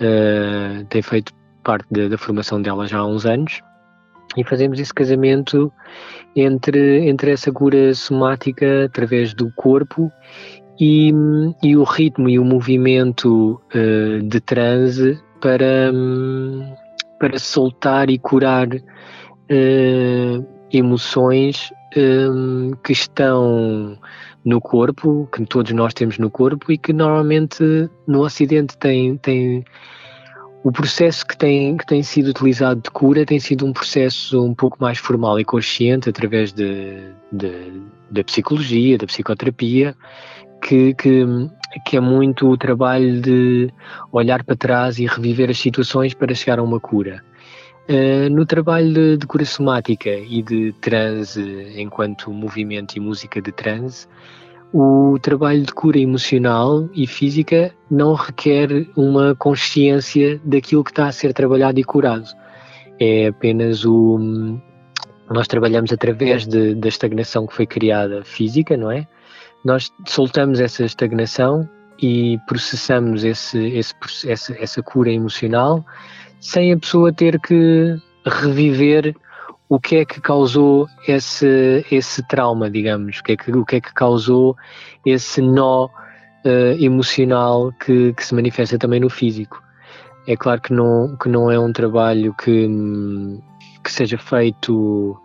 [0.00, 1.32] uh, tem feito
[1.62, 3.60] parte da, da formação dela já há uns anos,
[4.36, 5.72] e fazemos esse casamento
[6.34, 10.10] entre, entre essa cura somática através do corpo
[10.80, 11.12] e,
[11.62, 16.74] e o ritmo e o movimento uh, de transe para, hum,
[17.20, 23.96] para soltar e curar uh, emoções hum, que estão
[24.44, 27.62] no corpo, que todos nós temos no corpo e que normalmente
[28.06, 29.64] no Ocidente tem, tem
[30.62, 34.54] o processo que tem, que tem sido utilizado de cura tem sido um processo um
[34.54, 39.94] pouco mais formal e consciente através de, de da psicologia, da psicoterapia,
[40.62, 41.24] que, que,
[41.86, 43.72] que, é muito o trabalho de
[44.10, 47.22] olhar para trás e reviver as situações para chegar a uma cura.
[47.90, 53.50] Uh, no trabalho de, de, cura somática e de transe enquanto movimento e música de
[53.50, 54.06] transe,
[54.72, 61.12] o trabalho de cura emocional e física não requer uma consciência daquilo que está a
[61.12, 62.28] ser trabalhado e curado.
[63.00, 64.20] É apenas o.
[65.28, 69.08] Nós trabalhamos através de, da estagnação que foi criada física, não é?
[69.64, 71.68] Nós soltamos essa estagnação
[72.00, 73.94] e processamos esse, esse,
[74.30, 75.84] essa, essa cura emocional
[76.40, 79.14] sem a pessoa ter que reviver
[79.68, 83.76] o que é que causou esse, esse trauma, digamos, o que é que, o que,
[83.76, 84.56] é que causou
[85.06, 89.62] esse nó uh, emocional que, que se manifesta também no físico.
[90.26, 92.68] É claro que não, que não é um trabalho que,
[93.84, 95.16] que seja feito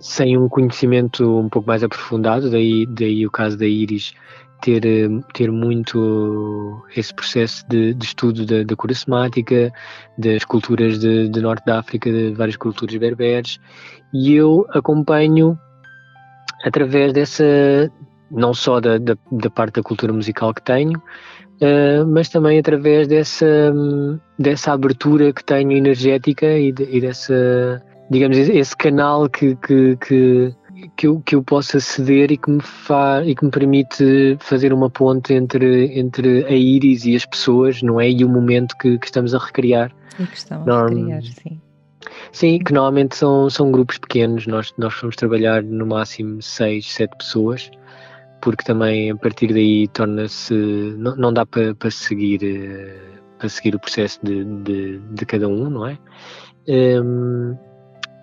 [0.00, 4.12] sem um conhecimento um pouco mais aprofundado, daí, daí o caso da Iris
[4.64, 4.82] ter,
[5.34, 9.70] ter muito esse processo de, de estudo da, da, cura semática,
[10.16, 13.60] das culturas de, de Norte da África, de várias culturas berberes,
[14.14, 15.58] e eu acompanho
[16.64, 17.44] através dessa,
[18.30, 23.06] não só da, da, da parte da cultura musical que tenho, uh, mas também através
[23.06, 23.46] dessa,
[24.38, 30.54] dessa abertura que tenho energética e, de, e dessa, digamos, esse canal que, que, que
[30.96, 34.72] que eu, que eu possa ceder e que me fa, e que me permite fazer
[34.72, 38.10] uma ponte entre, entre a Iris e as pessoas, não é?
[38.10, 39.92] E o momento que, que estamos a recriar.
[40.18, 41.60] E que estão a recriar, sim.
[42.32, 47.16] Sim, que normalmente são, são grupos pequenos, nós, nós vamos trabalhar no máximo 6, 7
[47.16, 47.70] pessoas,
[48.42, 50.54] porque também a partir daí torna-se.
[50.98, 55.48] Não, não dá para, para seguir eh, para seguir o processo de, de, de cada
[55.48, 55.98] um, não é?
[56.68, 57.56] Um,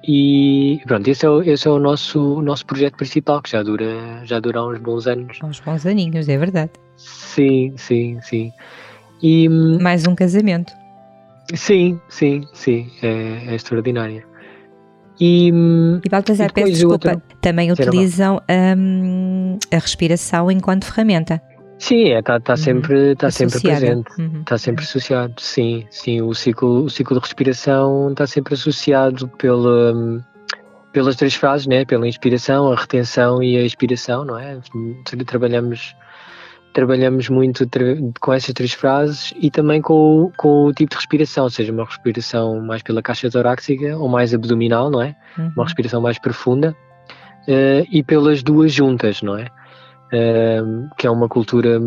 [0.08, 4.22] e pronto, esse é o, esse é o nosso, nosso projeto principal, que já dura,
[4.24, 5.39] já dura uns bons anos.
[5.43, 6.72] Uns bons aninhos, é verdade.
[6.97, 8.52] Sim, sim, sim.
[9.22, 10.74] E, Mais um casamento.
[11.54, 14.24] Sim, sim, sim, é, é extraordinário.
[15.20, 15.49] E,
[16.04, 21.39] e Baltazar, peço desculpa, também utilizam um, a respiração enquanto ferramenta.
[21.82, 22.58] Sim, está é, tá, tá uhum.
[22.58, 24.44] sempre, tá sempre presente, está uhum.
[24.44, 30.22] Tá sempre associado, sim, sim, o ciclo, o ciclo de respiração está sempre associado pelo,
[30.94, 31.84] pelas três fases, né?
[31.84, 34.60] pela inspiração, a retenção e a expiração, não é?
[35.26, 35.96] Trabalhamos,
[36.72, 37.68] trabalhamos muito
[38.20, 42.62] com essas três frases e também com, com o tipo de respiração, seja uma respiração
[42.62, 45.16] mais pela caixa torácica ou mais abdominal, não é?
[45.36, 45.52] Uhum.
[45.56, 46.76] Uma respiração mais profunda
[47.48, 49.48] uh, e pelas duas juntas, não é?
[50.97, 51.80] Que é uma cultura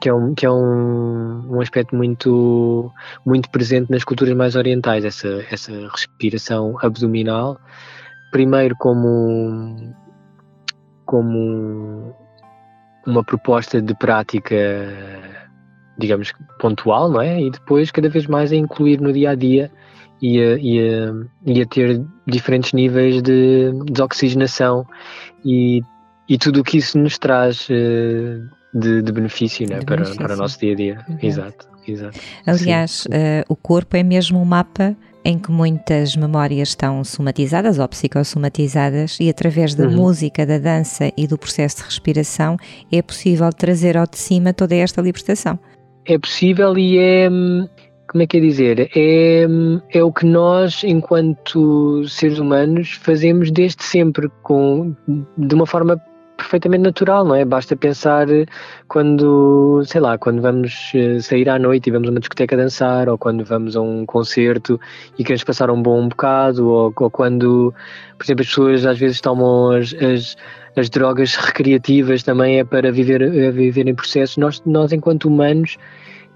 [0.00, 2.92] que é um, que é um, um aspecto muito
[3.26, 7.58] muito presente nas culturas mais orientais essa essa respiração abdominal.
[8.30, 9.94] Primeiro como
[11.04, 12.14] como
[13.04, 14.56] uma proposta de prática
[15.98, 17.40] digamos pontual não é?
[17.40, 19.72] E depois cada vez mais a incluir no dia a dia
[20.22, 21.12] e a, e a,
[21.44, 24.86] e a ter diferentes níveis de desoxigenação
[25.44, 25.82] e
[26.28, 29.78] e tudo o que isso nos traz uh, de, de, benefício, né?
[29.78, 30.22] de para, benefício.
[30.22, 31.06] para o nosso dia a dia.
[31.22, 32.18] Exato, exato.
[32.46, 37.88] Aliás, uh, o corpo é mesmo um mapa em que muitas memórias estão somatizadas ou
[37.88, 39.96] psicossomatizadas e através da uhum.
[39.96, 42.56] música, da dança e do processo de respiração
[42.90, 45.58] é possível trazer ao de cima toda esta libertação.
[46.04, 49.46] É possível e é, como é que é dizer, é,
[49.90, 54.94] é o que nós, enquanto seres humanos, fazemos desde sempre, com,
[55.38, 56.00] de uma forma
[56.42, 57.44] perfeitamente natural, não é?
[57.44, 58.26] Basta pensar
[58.88, 63.08] quando, sei lá, quando vamos eh, sair à noite e vamos a uma discoteca dançar,
[63.08, 64.78] ou quando vamos a um concerto
[65.16, 67.72] e queremos passar um bom bocado, ou, ou quando,
[68.18, 70.36] por exemplo, as pessoas às vezes tomam as, as,
[70.76, 74.36] as drogas recreativas também é para viver, é viver em processos.
[74.36, 75.78] Nós, nós, enquanto humanos,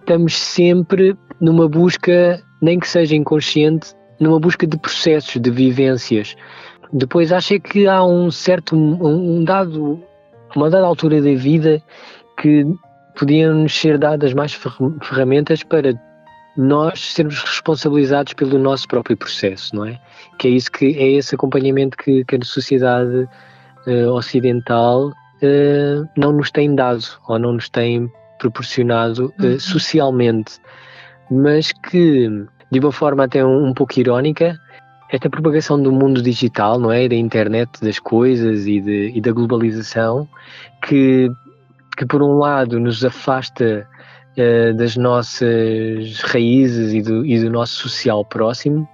[0.01, 6.37] estamos sempre numa busca, nem que seja inconsciente, numa busca de processos, de vivências.
[6.93, 10.03] Depois acho que há um certo, um dado,
[10.55, 11.82] uma dada altura da vida
[12.41, 12.64] que
[13.18, 14.53] podiam-nos ser dadas mais
[15.03, 15.95] ferramentas para
[16.57, 19.99] nós sermos responsabilizados pelo nosso próprio processo, não é?
[20.39, 23.28] Que é isso que é esse acompanhamento que, que a sociedade
[23.87, 30.59] uh, ocidental uh, não nos tem dado ou não nos tem proporcionado uh, socialmente,
[31.30, 32.28] mas que
[32.70, 34.59] de uma forma até um, um pouco irónica
[35.11, 37.09] esta propagação do mundo digital, não é?
[37.09, 40.29] Da internet das coisas e, de, e da globalização,
[40.83, 41.29] que,
[41.97, 43.87] que por um lado nos afasta
[44.37, 48.89] uh, das nossas raízes e do, e do nosso social próximo,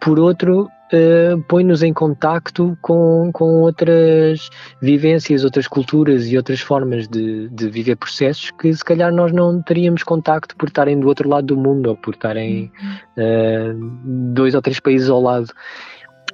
[0.00, 4.48] por outro, uh, põe-nos em contacto com, com outras
[4.80, 9.62] vivências, outras culturas e outras formas de, de viver processos que se calhar nós não
[9.62, 12.70] teríamos contacto por estarem do outro lado do mundo ou por estarem
[13.16, 15.48] uh, dois ou três países ao lado.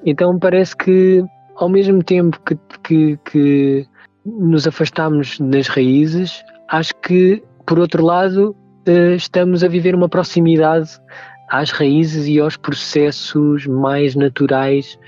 [0.05, 1.25] Então parece que
[1.57, 3.87] ao mesmo tempo que, que, que
[4.25, 8.57] nos afastamos das raízes, acho que por outro lado
[8.89, 10.91] uh, estamos a viver uma proximidade
[11.49, 14.99] às raízes e aos processos mais naturais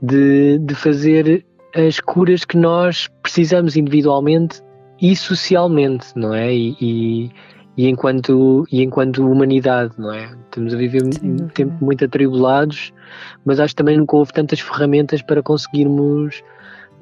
[0.00, 4.60] de, de fazer as curas que nós precisamos individualmente
[5.00, 6.54] e socialmente, não é?
[6.54, 7.30] E, e,
[7.76, 10.30] e, enquanto, e enquanto humanidade, não é?
[10.44, 12.92] Estamos a viver um tempo muito atribulados,
[13.44, 16.42] mas acho também que nunca houve tantas ferramentas para conseguirmos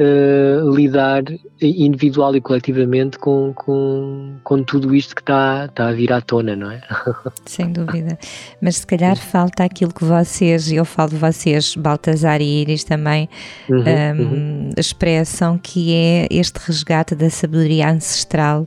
[0.01, 1.22] uh, lidar
[1.61, 6.57] individual e coletivamente com, com, com tudo isto que está, está a vir à tona,
[6.57, 6.80] não é?
[7.44, 8.18] Sem dúvida.
[8.62, 12.84] Mas se calhar falta aquilo que vocês, e eu falo de vocês, Baltazar e Iris
[12.84, 13.28] também,
[13.68, 14.70] uhum, um, uhum.
[14.76, 18.66] expressam que é este resgate da sabedoria ancestral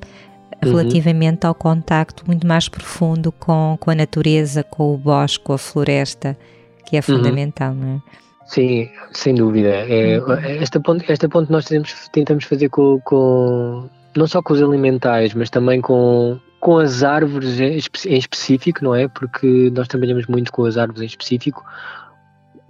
[0.63, 0.71] uhum.
[0.71, 1.49] relativamente uhum.
[1.49, 6.38] ao contacto muito mais profundo com, com a natureza, com o bosque, com a floresta,
[6.86, 7.17] que é uhum.
[7.17, 8.22] fundamental, não é?
[8.53, 9.67] Sim, sem dúvida.
[9.69, 10.33] É, uhum.
[10.61, 15.33] esta, ponte, esta ponte nós tentamos, tentamos fazer com, com, não só com os alimentais,
[15.33, 19.07] mas também com, com as árvores em específico, não é?
[19.07, 21.65] Porque nós trabalhamos muito com as árvores em específico,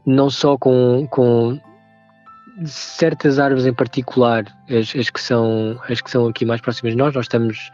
[0.06, 1.60] não só com, com
[2.64, 6.98] certas árvores em particular, as, as, que são, as que são aqui mais próximas de
[6.98, 7.14] nós.
[7.14, 7.74] Nós, estamos,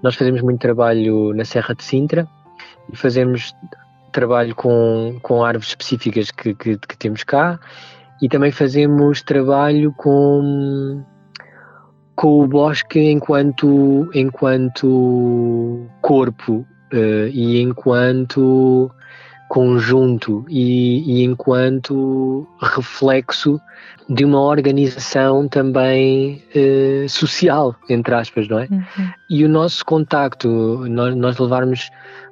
[0.00, 2.24] nós fazemos muito trabalho na Serra de Sintra
[2.92, 3.52] e fazemos
[4.12, 7.58] trabalho com, com árvores específicas que, que, que temos cá
[8.20, 11.04] e também fazemos trabalho com,
[12.16, 18.90] com o bosque enquanto, enquanto corpo uh, e enquanto
[19.48, 23.58] conjunto e, e, enquanto reflexo
[24.08, 28.68] de uma organização também uh, social, entre aspas, não é?
[28.70, 29.10] Uhum.
[29.30, 30.48] E o nosso contacto,
[30.88, 31.88] nós, nós levarmos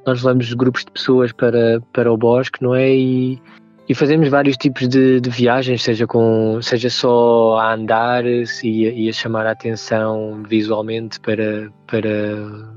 [0.07, 2.95] nós levamos grupos de pessoas para, para o bosque, não é?
[2.95, 3.43] E,
[3.89, 9.13] e fazemos vários tipos de, de, viagens, seja, com, seja só a andar e, a
[9.13, 12.11] chamar a atenção visualmente para, para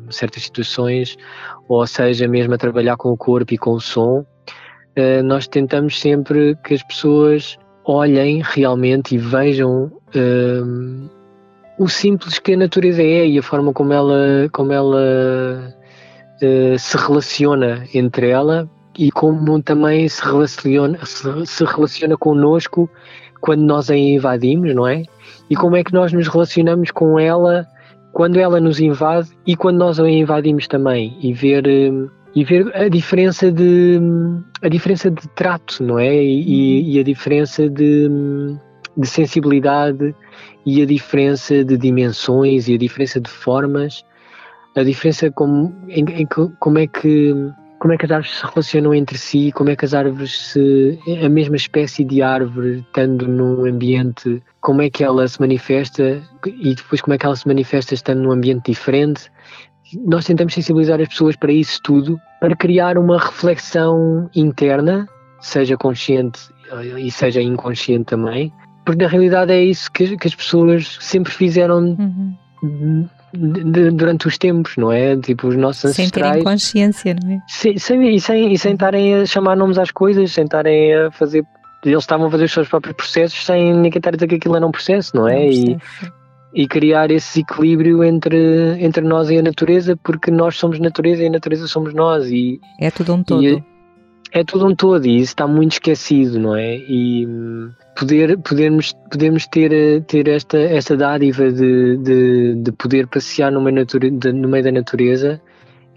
[0.09, 1.17] certas situações,
[1.67, 4.25] ou seja, mesmo a trabalhar com o corpo e com o som.
[4.97, 11.09] Uh, nós tentamos sempre que as pessoas olhem realmente e vejam uh,
[11.77, 15.73] o simples que a natureza é e a forma como ela, como ela
[16.43, 22.89] uh, se relaciona entre ela e como também se relaciona, se, se relaciona connosco
[23.41, 25.03] quando nós a invadimos, não é?
[25.49, 27.65] E como é que nós nos relacionamos com ela
[28.11, 32.75] quando ela nos invade e quando nós a invadimos também e ver uh, e ver
[32.75, 33.99] a diferença de
[34.61, 36.23] a diferença de trato, não é?
[36.23, 38.07] E, e a diferença de,
[38.95, 40.13] de sensibilidade
[40.65, 44.03] e a diferença de dimensões e a diferença de formas
[44.79, 46.27] a diferença como, em, em,
[46.59, 47.33] como é que
[47.79, 50.99] como é que as árvores se relacionam entre si, como é que as árvores se.
[51.23, 56.75] a mesma espécie de árvore, estando num ambiente, como é que ela se manifesta e
[56.75, 59.31] depois como é que ela se manifesta estando num ambiente diferente.
[60.05, 65.07] Nós tentamos sensibilizar as pessoas para isso tudo, para criar uma reflexão interna,
[65.39, 66.39] seja consciente
[66.97, 68.53] e seja inconsciente também,
[68.85, 71.95] porque na realidade é isso que, que as pessoas sempre fizeram.
[72.61, 75.15] Uhum de, durante os tempos, não é?
[75.17, 76.25] Tipo, os nossos ancestrais.
[76.25, 77.39] Sem terem consciência, não é?
[77.47, 81.11] Sem, sem, e, sem, e sem estarem a chamar nomes às coisas, sem estarem a
[81.11, 81.43] fazer.
[81.85, 84.55] Eles estavam a fazer os seus próprios processos sem ninguém estar a dizer que aquilo
[84.55, 85.47] era um processo, não é?
[85.49, 85.77] e,
[86.53, 91.27] e criar esse equilíbrio entre, entre nós e a natureza, porque nós somos natureza e
[91.27, 92.29] a natureza somos nós.
[92.29, 93.45] E, é tudo um todo.
[93.47, 96.75] É, é tudo um todo e isso está muito esquecido, não é?
[96.75, 97.27] E
[97.99, 103.75] poder, podermos, podermos ter, ter esta, esta dádiva de, de, de poder passear no meio,
[103.75, 105.41] nature, de, no meio da natureza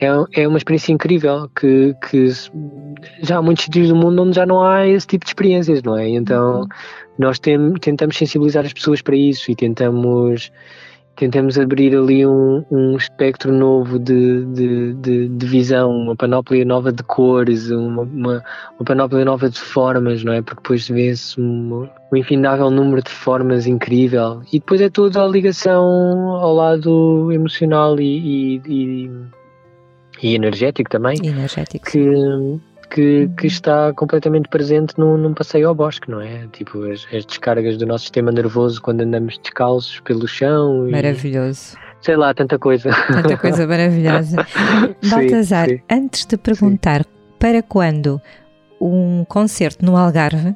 [0.00, 2.28] é, é uma experiência incrível que, que
[3.20, 5.96] já há muitos sítios do mundo onde já não há esse tipo de experiências, não
[5.96, 6.08] é?
[6.08, 6.68] Então uhum.
[7.16, 10.50] nós tem, tentamos sensibilizar as pessoas para isso e tentamos
[11.16, 16.93] tentamos abrir ali um, um espectro novo de, de, de, de, visão, uma panóplia nova
[16.93, 18.44] de cores, uma, uma,
[18.78, 20.43] uma, panóplia nova de formas, não é?
[20.43, 24.43] Porque depois vê-se um, um infindável número de formas incrível.
[24.52, 25.84] E depois é toda a ligação
[26.30, 29.10] ao lado emocional e, e, e,
[30.22, 31.16] e energético também.
[31.22, 31.90] Energético.
[31.90, 32.01] Que,
[32.94, 36.47] que, que, está completamente presente num, num, passeio ao bosque, não é?
[36.52, 40.89] Tipo, as, as, descargas do nosso sistema nervoso quando andamos descalços pelo chão.
[40.90, 41.77] Maravilhoso.
[42.01, 42.90] sei lá, tanta coisa.
[43.06, 44.36] Tanta coisa maravilhosa.
[45.02, 45.81] Sim, Baltazar, sim.
[45.90, 47.05] antes de perguntar
[47.39, 48.20] para quando
[48.81, 50.55] um concerto no Algarve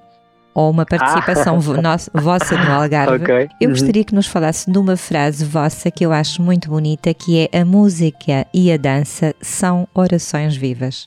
[0.55, 3.49] ou uma participação vo- nossa- vossa no Algarve, Ok.
[3.61, 3.75] eu Uhum.
[3.75, 7.61] gostaria que nos falasse de uma frase vossa que eu acho muito bonita, que é
[7.61, 11.07] a música e a dança são orações vivas.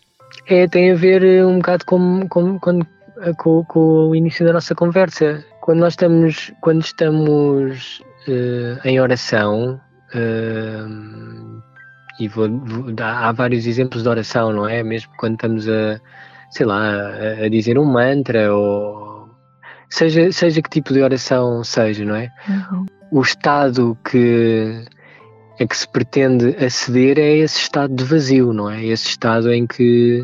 [0.49, 2.79] É, tem a ver eh, um bocado com, com, com,
[3.21, 5.45] eh, com, com o início da nossa conversa.
[5.61, 9.79] Quando nós estamos, quando estamos eh, em oração,
[10.11, 10.85] eh,
[12.19, 14.81] e vou, vou há vários exemplos de oração, não é?
[14.81, 15.99] Mesmo quando estamos a,
[16.49, 19.29] sei lá, a, a dizer um mantra ou
[19.87, 22.31] seja, seja que tipo de oração seja, não é?
[23.11, 24.83] o estado que
[25.59, 28.83] a que se pretende aceder é esse estado de vazio, não é?
[28.85, 30.23] Esse estado em que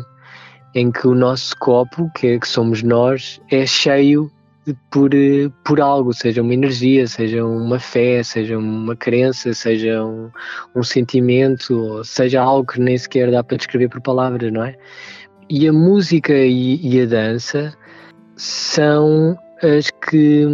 [0.76, 4.30] em que o nosso copo, que, é, que somos nós, é cheio
[4.66, 10.04] de- por, eh, por algo, seja uma energia, seja uma fé, seja uma crença, seja
[10.04, 10.30] um,
[10.74, 14.76] um sentimento, seja algo que nem sequer dá para descrever por palavras, não é?
[15.48, 17.72] E a música e, e a dança
[18.36, 20.44] são as que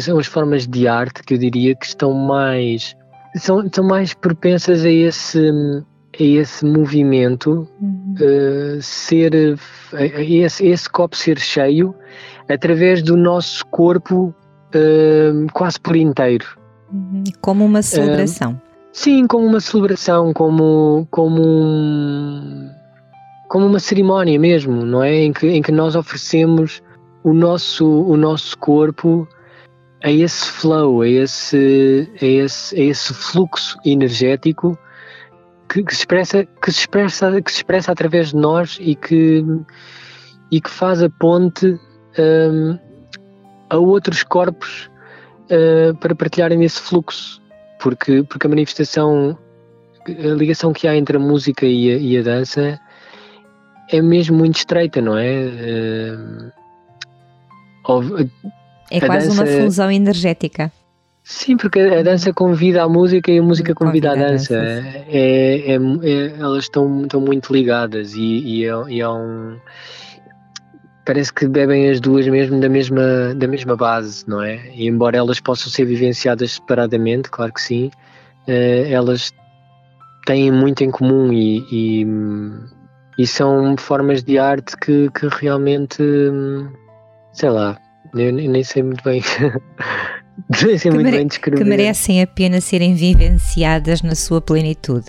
[0.00, 2.96] são as formas de arte que eu diria que estão mais
[3.36, 5.52] são, são mais propensas a esse
[6.18, 9.56] a esse movimento uh, ser
[9.92, 11.94] a, a esse, esse copo ser cheio
[12.48, 14.34] através do nosso corpo
[14.74, 16.46] uh, quase por inteiro.
[17.40, 18.60] Como uma celebração.
[18.92, 22.70] sim como uma celebração como como um,
[23.48, 25.14] como uma cerimónia mesmo não é?
[25.14, 26.82] Em que em que nós oferecemos
[27.22, 29.28] o nosso, o nosso corpo
[30.02, 34.78] a esse flow, a esse, a esse, a esse fluxo energético
[35.68, 39.44] que, que, se expressa, que, se expressa, que se expressa através de nós e que,
[40.50, 41.78] e que faz a ponte
[42.18, 42.78] um,
[43.68, 44.90] a outros corpos
[45.44, 47.40] uh, para partilharem esse fluxo.
[47.80, 49.38] Porque, porque a manifestação,
[50.06, 52.80] a ligação que há entre a música e a, e a dança
[53.90, 55.48] é mesmo muito estreita, não é?
[57.86, 58.30] Uh,
[58.90, 59.42] é quase dança...
[59.42, 60.72] uma fusão energética.
[61.28, 64.54] Sim, porque a dança convida à música e a música convida, convida à dança.
[64.54, 69.58] dança é, é, é, elas estão, estão muito ligadas e, e, é, e é um.
[71.04, 74.70] Parece que bebem as duas mesmo da mesma, da mesma base, não é?
[74.74, 77.90] E embora elas possam ser vivenciadas separadamente, claro que sim,
[78.46, 79.30] elas
[80.24, 82.06] têm muito em comum e, e,
[83.18, 86.02] e são formas de arte que, que realmente
[87.34, 87.78] sei lá,
[88.14, 89.22] eu nem sei muito bem.
[90.80, 91.28] que muito bem.
[91.28, 95.06] Que merecem a pena serem vivenciadas na sua plenitude.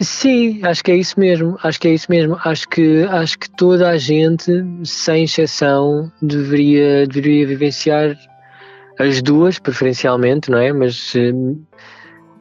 [0.00, 1.58] Sim, acho que é isso mesmo.
[1.62, 2.38] Acho que é isso mesmo.
[2.42, 4.50] Acho que acho que toda a gente,
[4.82, 8.16] sem exceção, deveria deveria vivenciar
[8.98, 10.72] as duas, preferencialmente, não é?
[10.72, 11.32] Mas se,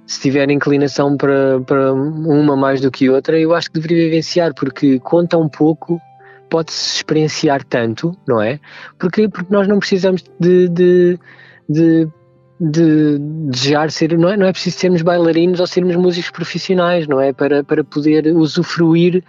[0.05, 4.53] se tiver inclinação para, para uma mais do que outra, eu acho que deveria vivenciar,
[4.53, 6.01] porque conta um pouco
[6.49, 8.59] pode-se experienciar tanto, não é?
[8.97, 11.19] Porque, porque nós não precisamos de, de,
[11.69, 12.07] de,
[12.59, 17.21] de desejar ser, não é, não é preciso sermos bailarinos ou sermos músicos profissionais, não
[17.21, 17.31] é?
[17.31, 19.23] Para, para poder usufruir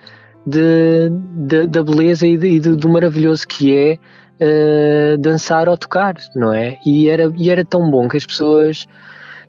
[0.45, 1.11] de,
[1.47, 3.99] de da beleza e, de, e do maravilhoso que é
[4.41, 6.79] uh, dançar ou tocar, não é?
[6.85, 8.87] E era, e era tão bom que as pessoas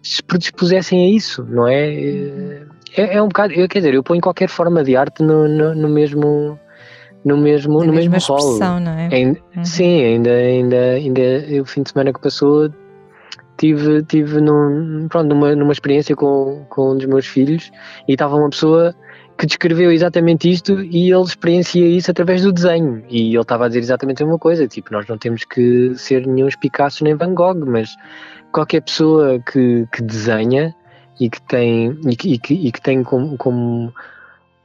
[0.03, 1.91] se predispusessem a isso, não é?
[2.95, 5.74] É, é um bocado, eu, quer dizer, eu ponho qualquer forma de arte no, no,
[5.74, 6.60] no mesmo
[7.24, 8.60] no mesmo, Na no mesmo rolo.
[8.60, 9.10] Não é?
[9.12, 9.66] Ainda, uhum.
[9.66, 11.22] Sim, ainda, ainda, ainda
[11.62, 12.68] o fim de semana que passou
[13.61, 17.71] tive, tive num, pronto, numa, numa experiência com, com um dos meus filhos
[18.07, 18.95] e estava uma pessoa
[19.38, 23.03] que descreveu exatamente isto e ele experiencia isso através do desenho.
[23.07, 26.25] E ele estava a dizer exatamente a mesma coisa, tipo, nós não temos que ser
[26.25, 27.95] nenhum Picasso nem Van Gogh, mas
[28.51, 30.75] qualquer pessoa que, que desenha
[31.19, 33.93] e que tem, e que, e que, e que tem como, como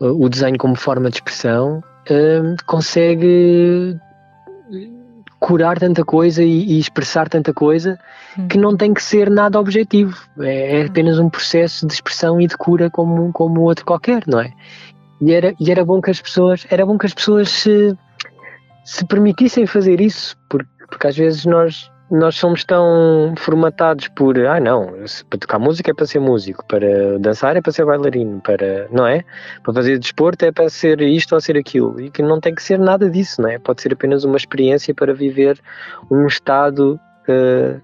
[0.00, 3.98] uh, o desenho como forma de expressão Uh, consegue
[5.38, 7.98] curar tanta coisa e, e expressar tanta coisa
[8.38, 8.48] Hum.
[8.48, 10.16] que não tem que ser nada objetivo.
[10.40, 14.40] É, é apenas um processo de expressão e de cura como, como outro qualquer, não
[14.40, 14.52] é?
[15.20, 17.96] E era, e era bom que as pessoas, era bom que as pessoas se,
[18.84, 24.60] se permitissem fazer isso, porque, porque às vezes nós nós somos tão formatados por, ah
[24.60, 24.94] não,
[25.28, 29.06] para tocar música é para ser músico, para dançar é para ser bailarino, para, não
[29.06, 29.24] é?
[29.62, 32.62] Para fazer desporto é para ser isto ou ser aquilo, e que não tem que
[32.62, 33.58] ser nada disso, não é?
[33.58, 35.60] Pode ser apenas uma experiência para viver
[36.08, 37.80] um estado uh,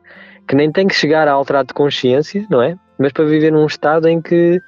[0.47, 2.77] que nem tem que chegar a alterado de consciência, não é?
[2.99, 4.61] Mas para viver num estado em que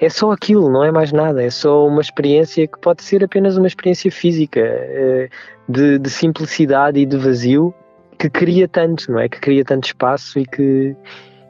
[0.00, 3.58] é só aquilo, não é mais nada, é só uma experiência que pode ser apenas
[3.58, 5.28] uma experiência física, uh,
[5.70, 7.74] de, de simplicidade e de vazio,
[8.18, 9.28] que cria tanto, não é?
[9.28, 10.96] Que cria tanto espaço e que,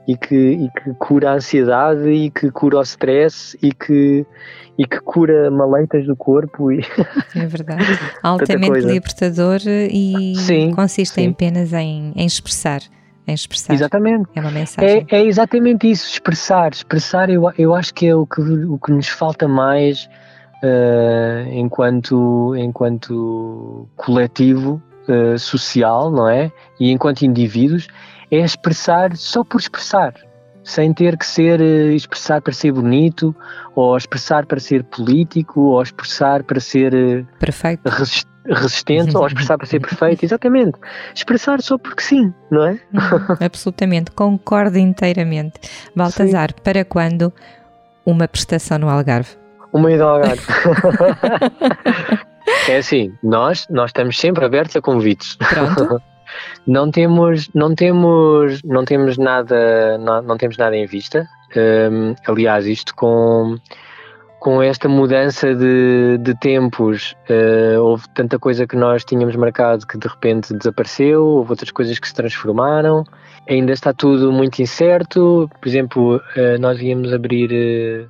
[0.06, 4.26] e que, e que cura a ansiedade e que cura o stress e que,
[4.76, 6.80] e que cura maleitas do corpo e
[7.34, 7.84] É verdade.
[8.22, 11.22] Altamente libertador e Sim, consiste sim.
[11.22, 12.80] em apenas em, em expressar.
[13.26, 13.74] Em expressar.
[13.74, 15.06] exatamente É uma mensagem.
[15.10, 18.90] é, é exatamente isso expressar expressar eu, eu acho que é o que, o que
[18.90, 20.08] nos falta mais
[20.62, 27.88] eh, enquanto enquanto coletivo eh, social não é e enquanto indivíduos
[28.30, 30.14] é expressar só por expressar
[30.62, 33.34] sem ter que ser eh, expressar para ser bonito
[33.74, 37.88] ou expressar para ser político ou expressar para ser eh, Perfeito.
[37.88, 40.78] resist- resistente ou expressar para ser perfeito exatamente
[41.14, 44.10] expressar só porque sim não é Uhum, Absolutamente.
[44.10, 45.54] Concordo inteiramente.
[45.96, 47.32] Baltazar, para quando
[48.04, 49.36] uma prestação no Algarve?
[49.72, 50.42] Uma ida ao Algarve.
[52.68, 55.36] é assim, nós, nós estamos sempre abertos a convites.
[55.36, 56.02] Pronto.
[56.66, 61.26] Não temos, não temos, não temos nada, não, não temos nada em vista.
[61.56, 63.56] Hum, aliás, isto com
[64.38, 69.98] com esta mudança de, de tempos, eh, houve tanta coisa que nós tínhamos marcado que
[69.98, 73.04] de repente desapareceu, houve outras coisas que se transformaram,
[73.48, 75.50] ainda está tudo muito incerto.
[75.60, 78.06] Por exemplo, eh, nós íamos abrir eh,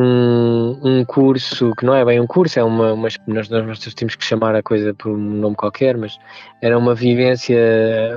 [0.00, 4.14] um, um curso que não é bem um curso, é uma, uma nós, nós temos
[4.14, 6.16] que chamar a coisa por um nome qualquer, mas
[6.62, 7.58] era uma vivência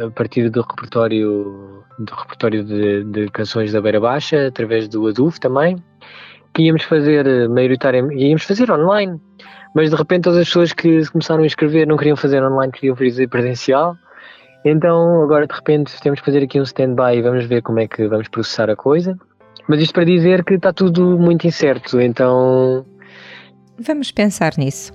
[0.05, 5.39] a partir do repertório do repertório de, de canções da Beira Baixa, através do Aduf
[5.39, 5.75] também,
[6.53, 9.19] que íamos fazer maioritariamente, íamos fazer online,
[9.73, 12.95] mas de repente todas as pessoas que começaram a inscrever não queriam fazer online, queriam
[12.95, 13.95] fazer presencial.
[14.63, 17.87] Então agora de repente temos que fazer aqui um stand-by e vamos ver como é
[17.87, 19.17] que vamos processar a coisa.
[19.67, 22.85] Mas isto para dizer que está tudo muito incerto, então
[23.79, 24.91] Vamos pensar nisso.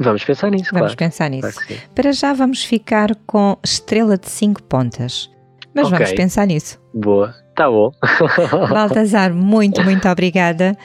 [0.00, 0.96] vamos pensar nisso, Vamos claro.
[0.96, 1.60] pensar Claro nisso.
[1.66, 1.76] sim.
[1.94, 5.30] Para já vamos ficar com estrela de 5 pontas.
[5.74, 5.98] Mas Ok.
[5.98, 6.80] vamos pensar nisso.
[6.94, 7.92] Boa, tá bom.
[8.70, 10.76] Baltazar, muito, muito obrigada.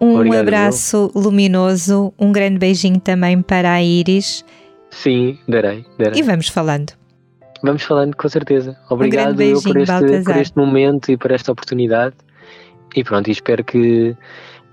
[0.00, 4.44] Um Obrigado, abraço luminoso, um grande beijinho também para a Iris
[4.90, 6.18] Sim, darei, darei.
[6.18, 6.92] e vamos falando.
[7.62, 8.76] Vamos falando com certeza.
[8.90, 10.24] Obrigado por beijinho, este, Baltazar.
[10.24, 12.16] por este momento e por esta oportunidade.
[12.94, 14.16] E pronto, e espero que,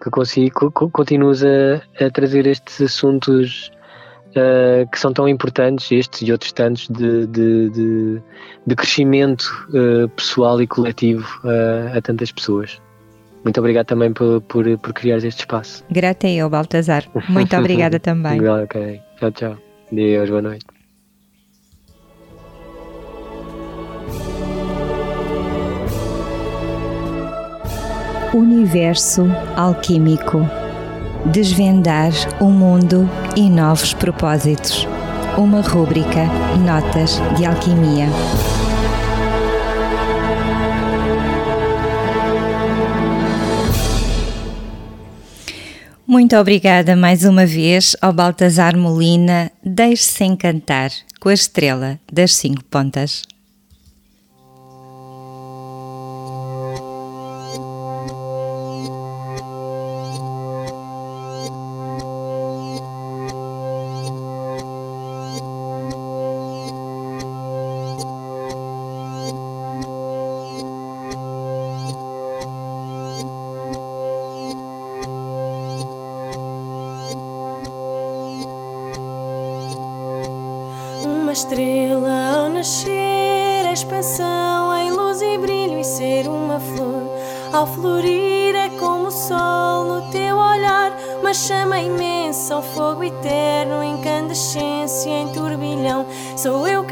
[0.03, 3.71] que consiga, co- continues a, a trazer estes assuntos
[4.35, 8.21] ah, que são tão importantes, estes e outros tantos, de, de, de,
[8.67, 12.81] de crescimento ah, pessoal e coletivo ah, a tantas pessoas.
[13.43, 15.83] Muito obrigado também por, por, por criar este espaço.
[15.89, 17.05] Grata eu, Baltazar.
[17.29, 18.45] Muito obrigada também.
[18.49, 19.57] Ok, tchau, tchau.
[19.91, 20.65] Deus, boa noite.
[28.33, 29.25] Universo
[29.55, 30.47] Alquímico
[31.25, 34.87] Desvendar o mundo e novos propósitos.
[35.37, 36.25] Uma rúbrica
[36.65, 38.05] Notas de Alquimia.
[46.07, 49.51] Muito obrigada mais uma vez ao Baltazar Molina.
[49.63, 53.23] Deixe-se encantar com a estrela das cinco pontas.
[81.39, 87.09] Estrela ao nascer, a expansão em luz e brilho e ser uma flor.
[87.53, 90.91] Ao florir é como o sol no teu olhar,
[91.21, 96.05] uma chama imensa, um fogo eterno, incandescência em turbilhão.
[96.35, 96.83] Sou eu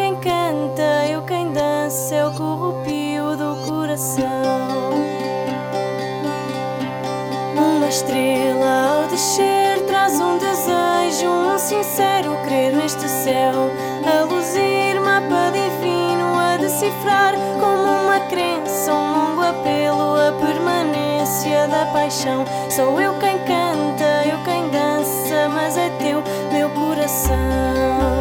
[21.67, 22.45] da paixão.
[22.69, 28.16] Sou eu quem canta, eu quem dança, mas é teu, meu coração.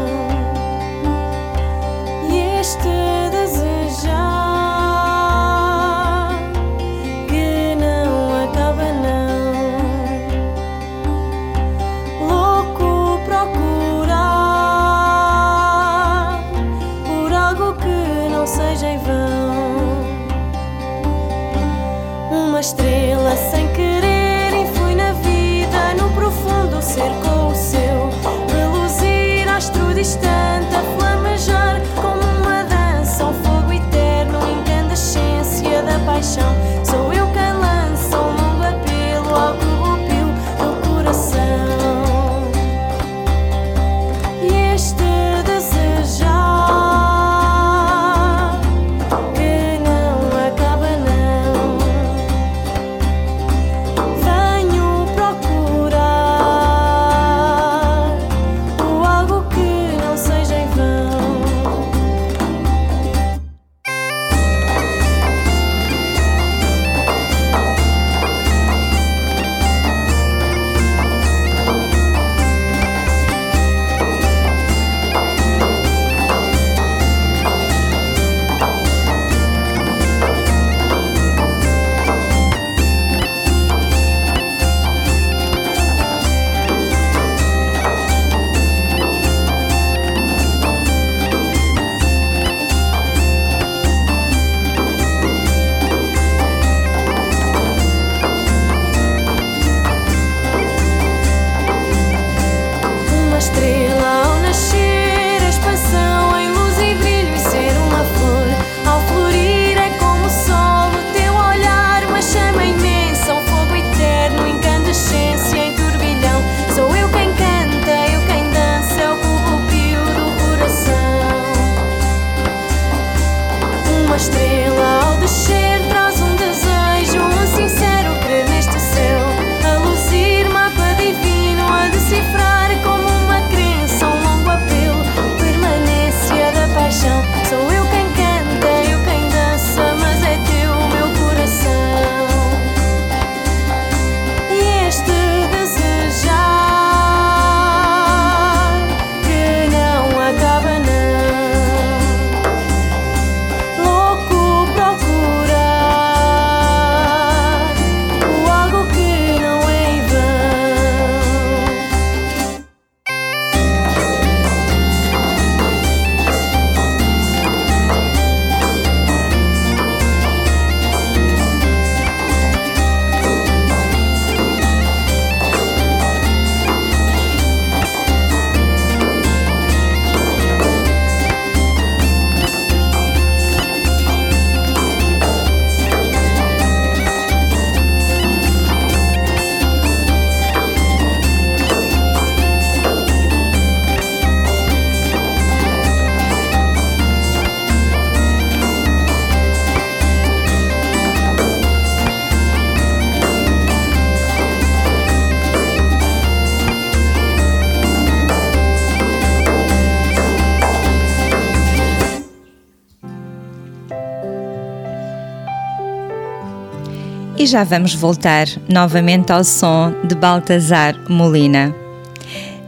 [217.46, 221.72] E já vamos voltar novamente ao som de Baltazar Molina.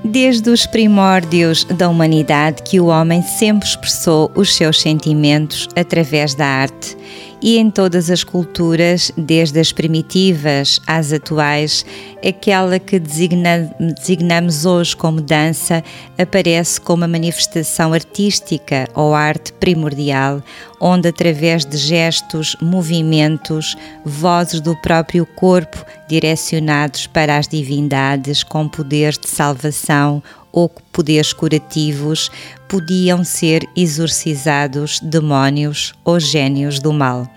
[0.05, 6.47] Desde os primórdios da humanidade que o homem sempre expressou os seus sentimentos através da
[6.47, 6.97] arte
[7.41, 11.85] e em todas as culturas, desde as primitivas às atuais,
[12.27, 15.83] aquela que designa, designamos hoje como dança
[16.19, 20.43] aparece como uma manifestação artística ou arte primordial,
[20.81, 29.19] onde, através de gestos, movimentos, vozes do próprio corpo direcionados para as divindades com poderes
[29.19, 32.31] de salvação ou poderes curativos,
[32.69, 37.29] podiam ser exorcizados demónios ou gênios do mal.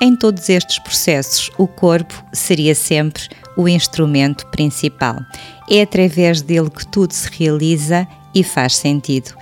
[0.00, 3.24] Em todos estes processos, o corpo seria sempre
[3.56, 5.16] o instrumento principal.
[5.68, 9.34] É através dele que tudo se realiza e faz sentido.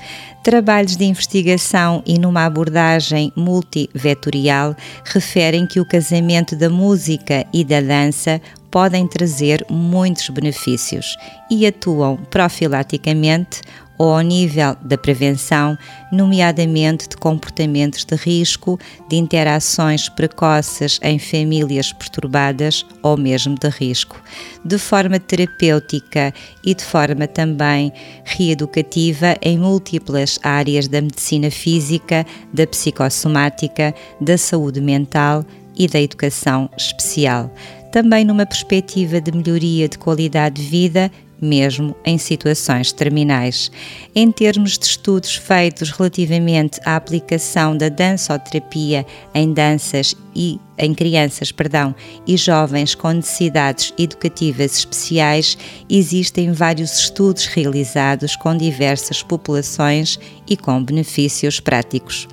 [0.42, 4.74] Trabalhos de investigação e numa abordagem multivetorial
[5.04, 8.40] referem que o casamento da música e da dança
[8.70, 11.16] podem trazer muitos benefícios
[11.50, 13.60] e atuam profilaticamente
[13.98, 15.76] ou ao nível da prevenção,
[16.12, 18.78] nomeadamente de comportamentos de risco,
[19.08, 24.20] de interações precoces em famílias perturbadas ou mesmo de risco,
[24.64, 26.32] de forma terapêutica
[26.64, 27.92] e de forma também
[28.24, 35.44] reeducativa em múltiplas áreas da medicina física, da psicossomática, da saúde mental
[35.76, 37.52] e da educação especial.
[37.92, 41.10] Também numa perspectiva de melhoria de qualidade de vida
[41.40, 43.70] mesmo em situações terminais.
[44.14, 51.50] Em termos de estudos feitos relativamente à aplicação da dançoterapia em danças e em crianças,
[51.50, 51.94] perdão,
[52.26, 55.56] e jovens com necessidades educativas especiais,
[55.88, 62.28] existem vários estudos realizados com diversas populações e com benefícios práticos.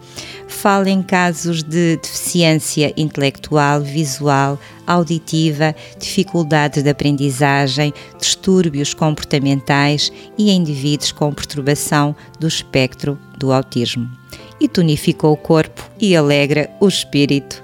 [0.48, 11.12] Fala em casos de deficiência intelectual, visual, auditiva, dificuldades de aprendizagem, distúrbios comportamentais e indivíduos
[11.12, 14.10] com perturbação do espectro do autismo.
[14.60, 17.62] E tonifica o corpo e alegra o espírito.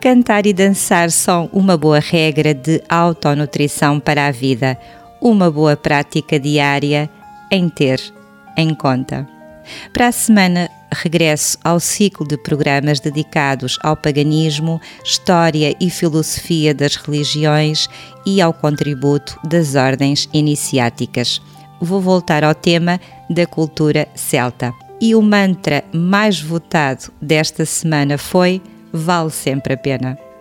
[0.00, 4.78] Cantar e dançar são uma boa regra de autonutrição para a vida,
[5.20, 7.08] uma boa prática diária
[7.50, 8.00] em ter
[8.56, 9.28] em conta.
[9.92, 16.96] Para a semana, regresso ao ciclo de programas dedicados ao paganismo, história e filosofia das
[16.96, 17.88] religiões
[18.24, 21.40] e ao contributo das ordens iniciáticas.
[21.80, 24.72] Vou voltar ao tema da cultura celta.
[25.00, 28.62] E o mantra mais votado desta semana foi:
[28.92, 30.31] Vale sempre a pena.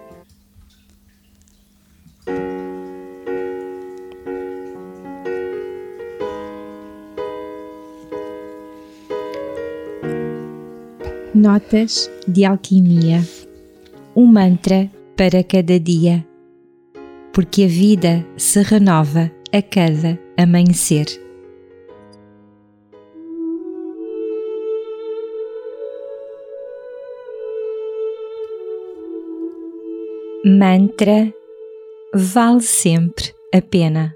[11.34, 13.22] Notas de alquimia.
[14.14, 16.28] Um mantra para cada dia.
[17.32, 21.06] Porque a vida se renova a cada amanhecer.
[30.44, 31.34] Mantra
[32.14, 34.14] vale sempre a pena.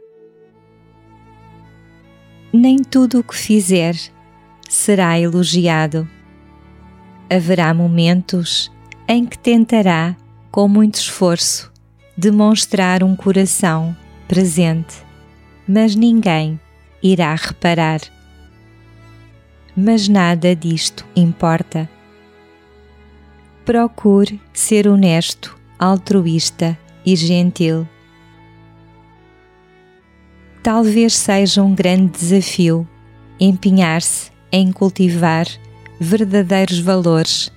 [2.51, 3.95] Nem tudo o que fizer
[4.67, 6.05] será elogiado
[7.29, 8.71] haverá momentos
[9.07, 10.15] em que tentará,
[10.51, 11.71] com muito esforço,
[12.17, 13.95] demonstrar um coração
[14.27, 14.95] presente,
[15.67, 16.59] mas ninguém
[17.03, 18.01] irá reparar.
[19.75, 21.89] Mas nada disto importa.
[23.65, 27.87] Procure ser honesto, altruísta e gentil.
[30.63, 32.87] Talvez seja um grande desafio
[33.39, 35.45] empenhar-se em cultivar
[35.99, 37.51] verdadeiros valores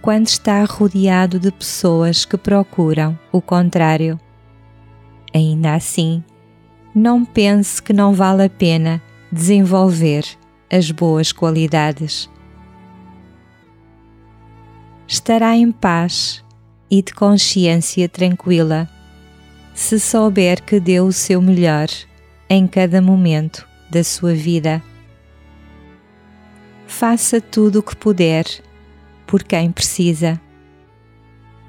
[0.00, 4.18] quando está rodeado de pessoas que procuram o contrário.
[5.34, 6.22] Ainda assim,
[6.94, 10.24] não pense que não vale a pena desenvolver
[10.70, 12.28] as boas qualidades.
[15.06, 16.44] Estará em paz
[16.90, 18.88] e de consciência tranquila
[19.74, 21.88] se souber que deu o seu melhor
[22.50, 24.82] em cada momento da sua vida.
[26.88, 28.46] Faça tudo o que puder
[29.26, 30.40] por quem precisa.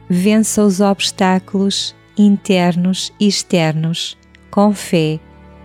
[0.10, 4.18] Vença os obstáculos internos e externos
[4.50, 5.20] com fé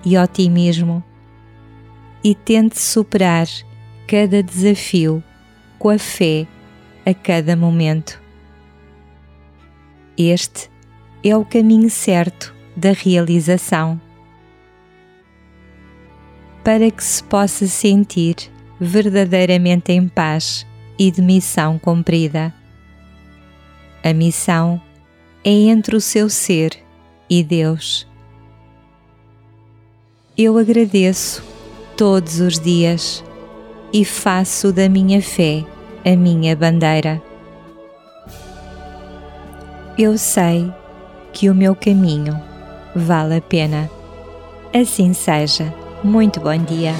[0.05, 1.02] e otimismo
[2.22, 3.47] e tente superar
[4.09, 5.22] cada desafio
[5.78, 6.48] com a fé
[7.06, 8.20] a cada momento.
[10.18, 10.68] Este
[11.22, 14.01] é o caminho certo da realização.
[16.64, 20.67] Para que se possa sentir verdadeiramente em paz
[20.99, 22.53] e de missão cumprida.
[24.03, 24.81] A missão
[25.45, 26.77] é entre o seu ser
[27.29, 28.07] e Deus.
[30.37, 31.45] Eu agradeço
[31.97, 33.25] todos os dias
[33.93, 35.65] e faço da minha fé
[36.05, 37.23] a minha bandeira.
[39.97, 40.73] Eu sei
[41.33, 42.41] que o meu caminho
[42.95, 43.89] vale a pena.
[44.73, 45.73] Assim seja.
[46.03, 46.93] Muito bom dia.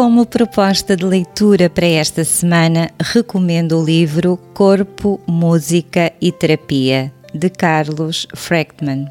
[0.00, 7.50] Como proposta de leitura para esta semana, recomendo o livro Corpo, Música e Terapia, de
[7.50, 9.06] Carlos Freckman.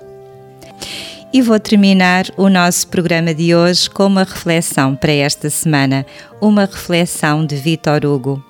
[1.32, 6.08] E vou terminar o nosso programa de hoje com uma reflexão para esta semana,
[6.42, 8.44] uma reflexão de Vitor Hugo.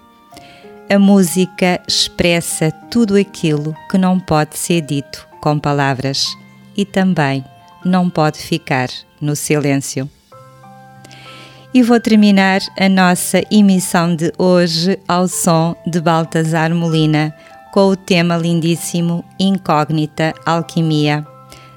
[0.90, 6.26] A música expressa tudo aquilo que não pode ser dito com palavras
[6.78, 7.44] e também
[7.84, 8.88] não pode ficar
[9.20, 10.10] no silêncio.
[11.72, 17.32] E vou terminar a nossa emissão de hoje ao som de Baltazar Molina,
[17.72, 21.24] com o tema lindíssimo Incógnita Alquimia.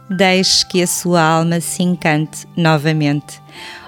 [0.08, 3.38] Deixe que a sua alma se encante novamente.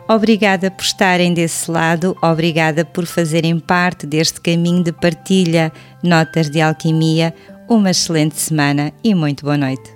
[0.06, 5.72] Obrigada por estarem desse lado, obrigada por fazerem parte deste caminho de partilha,
[6.02, 7.34] notas de alquimia.
[7.66, 9.90] Uma excelente semana e muito boa noite.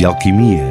[0.00, 0.64] De Alquimia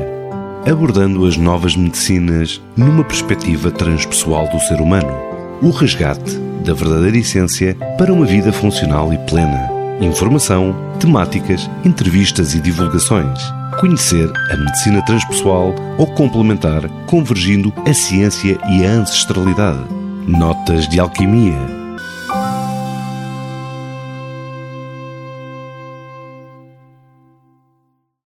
[0.66, 5.16] abordando as novas medicinas numa perspectiva transpessoal do ser humano.
[5.62, 6.36] O resgate
[6.66, 9.70] da verdadeira essência para uma vida funcional e plena.
[10.02, 13.40] Informação, temáticas, entrevistas e divulgações.
[13.80, 19.86] Conhecer a medicina transpessoal ou complementar, convergindo a ciência e a ancestralidade.
[20.26, 21.79] Notas de Alquimia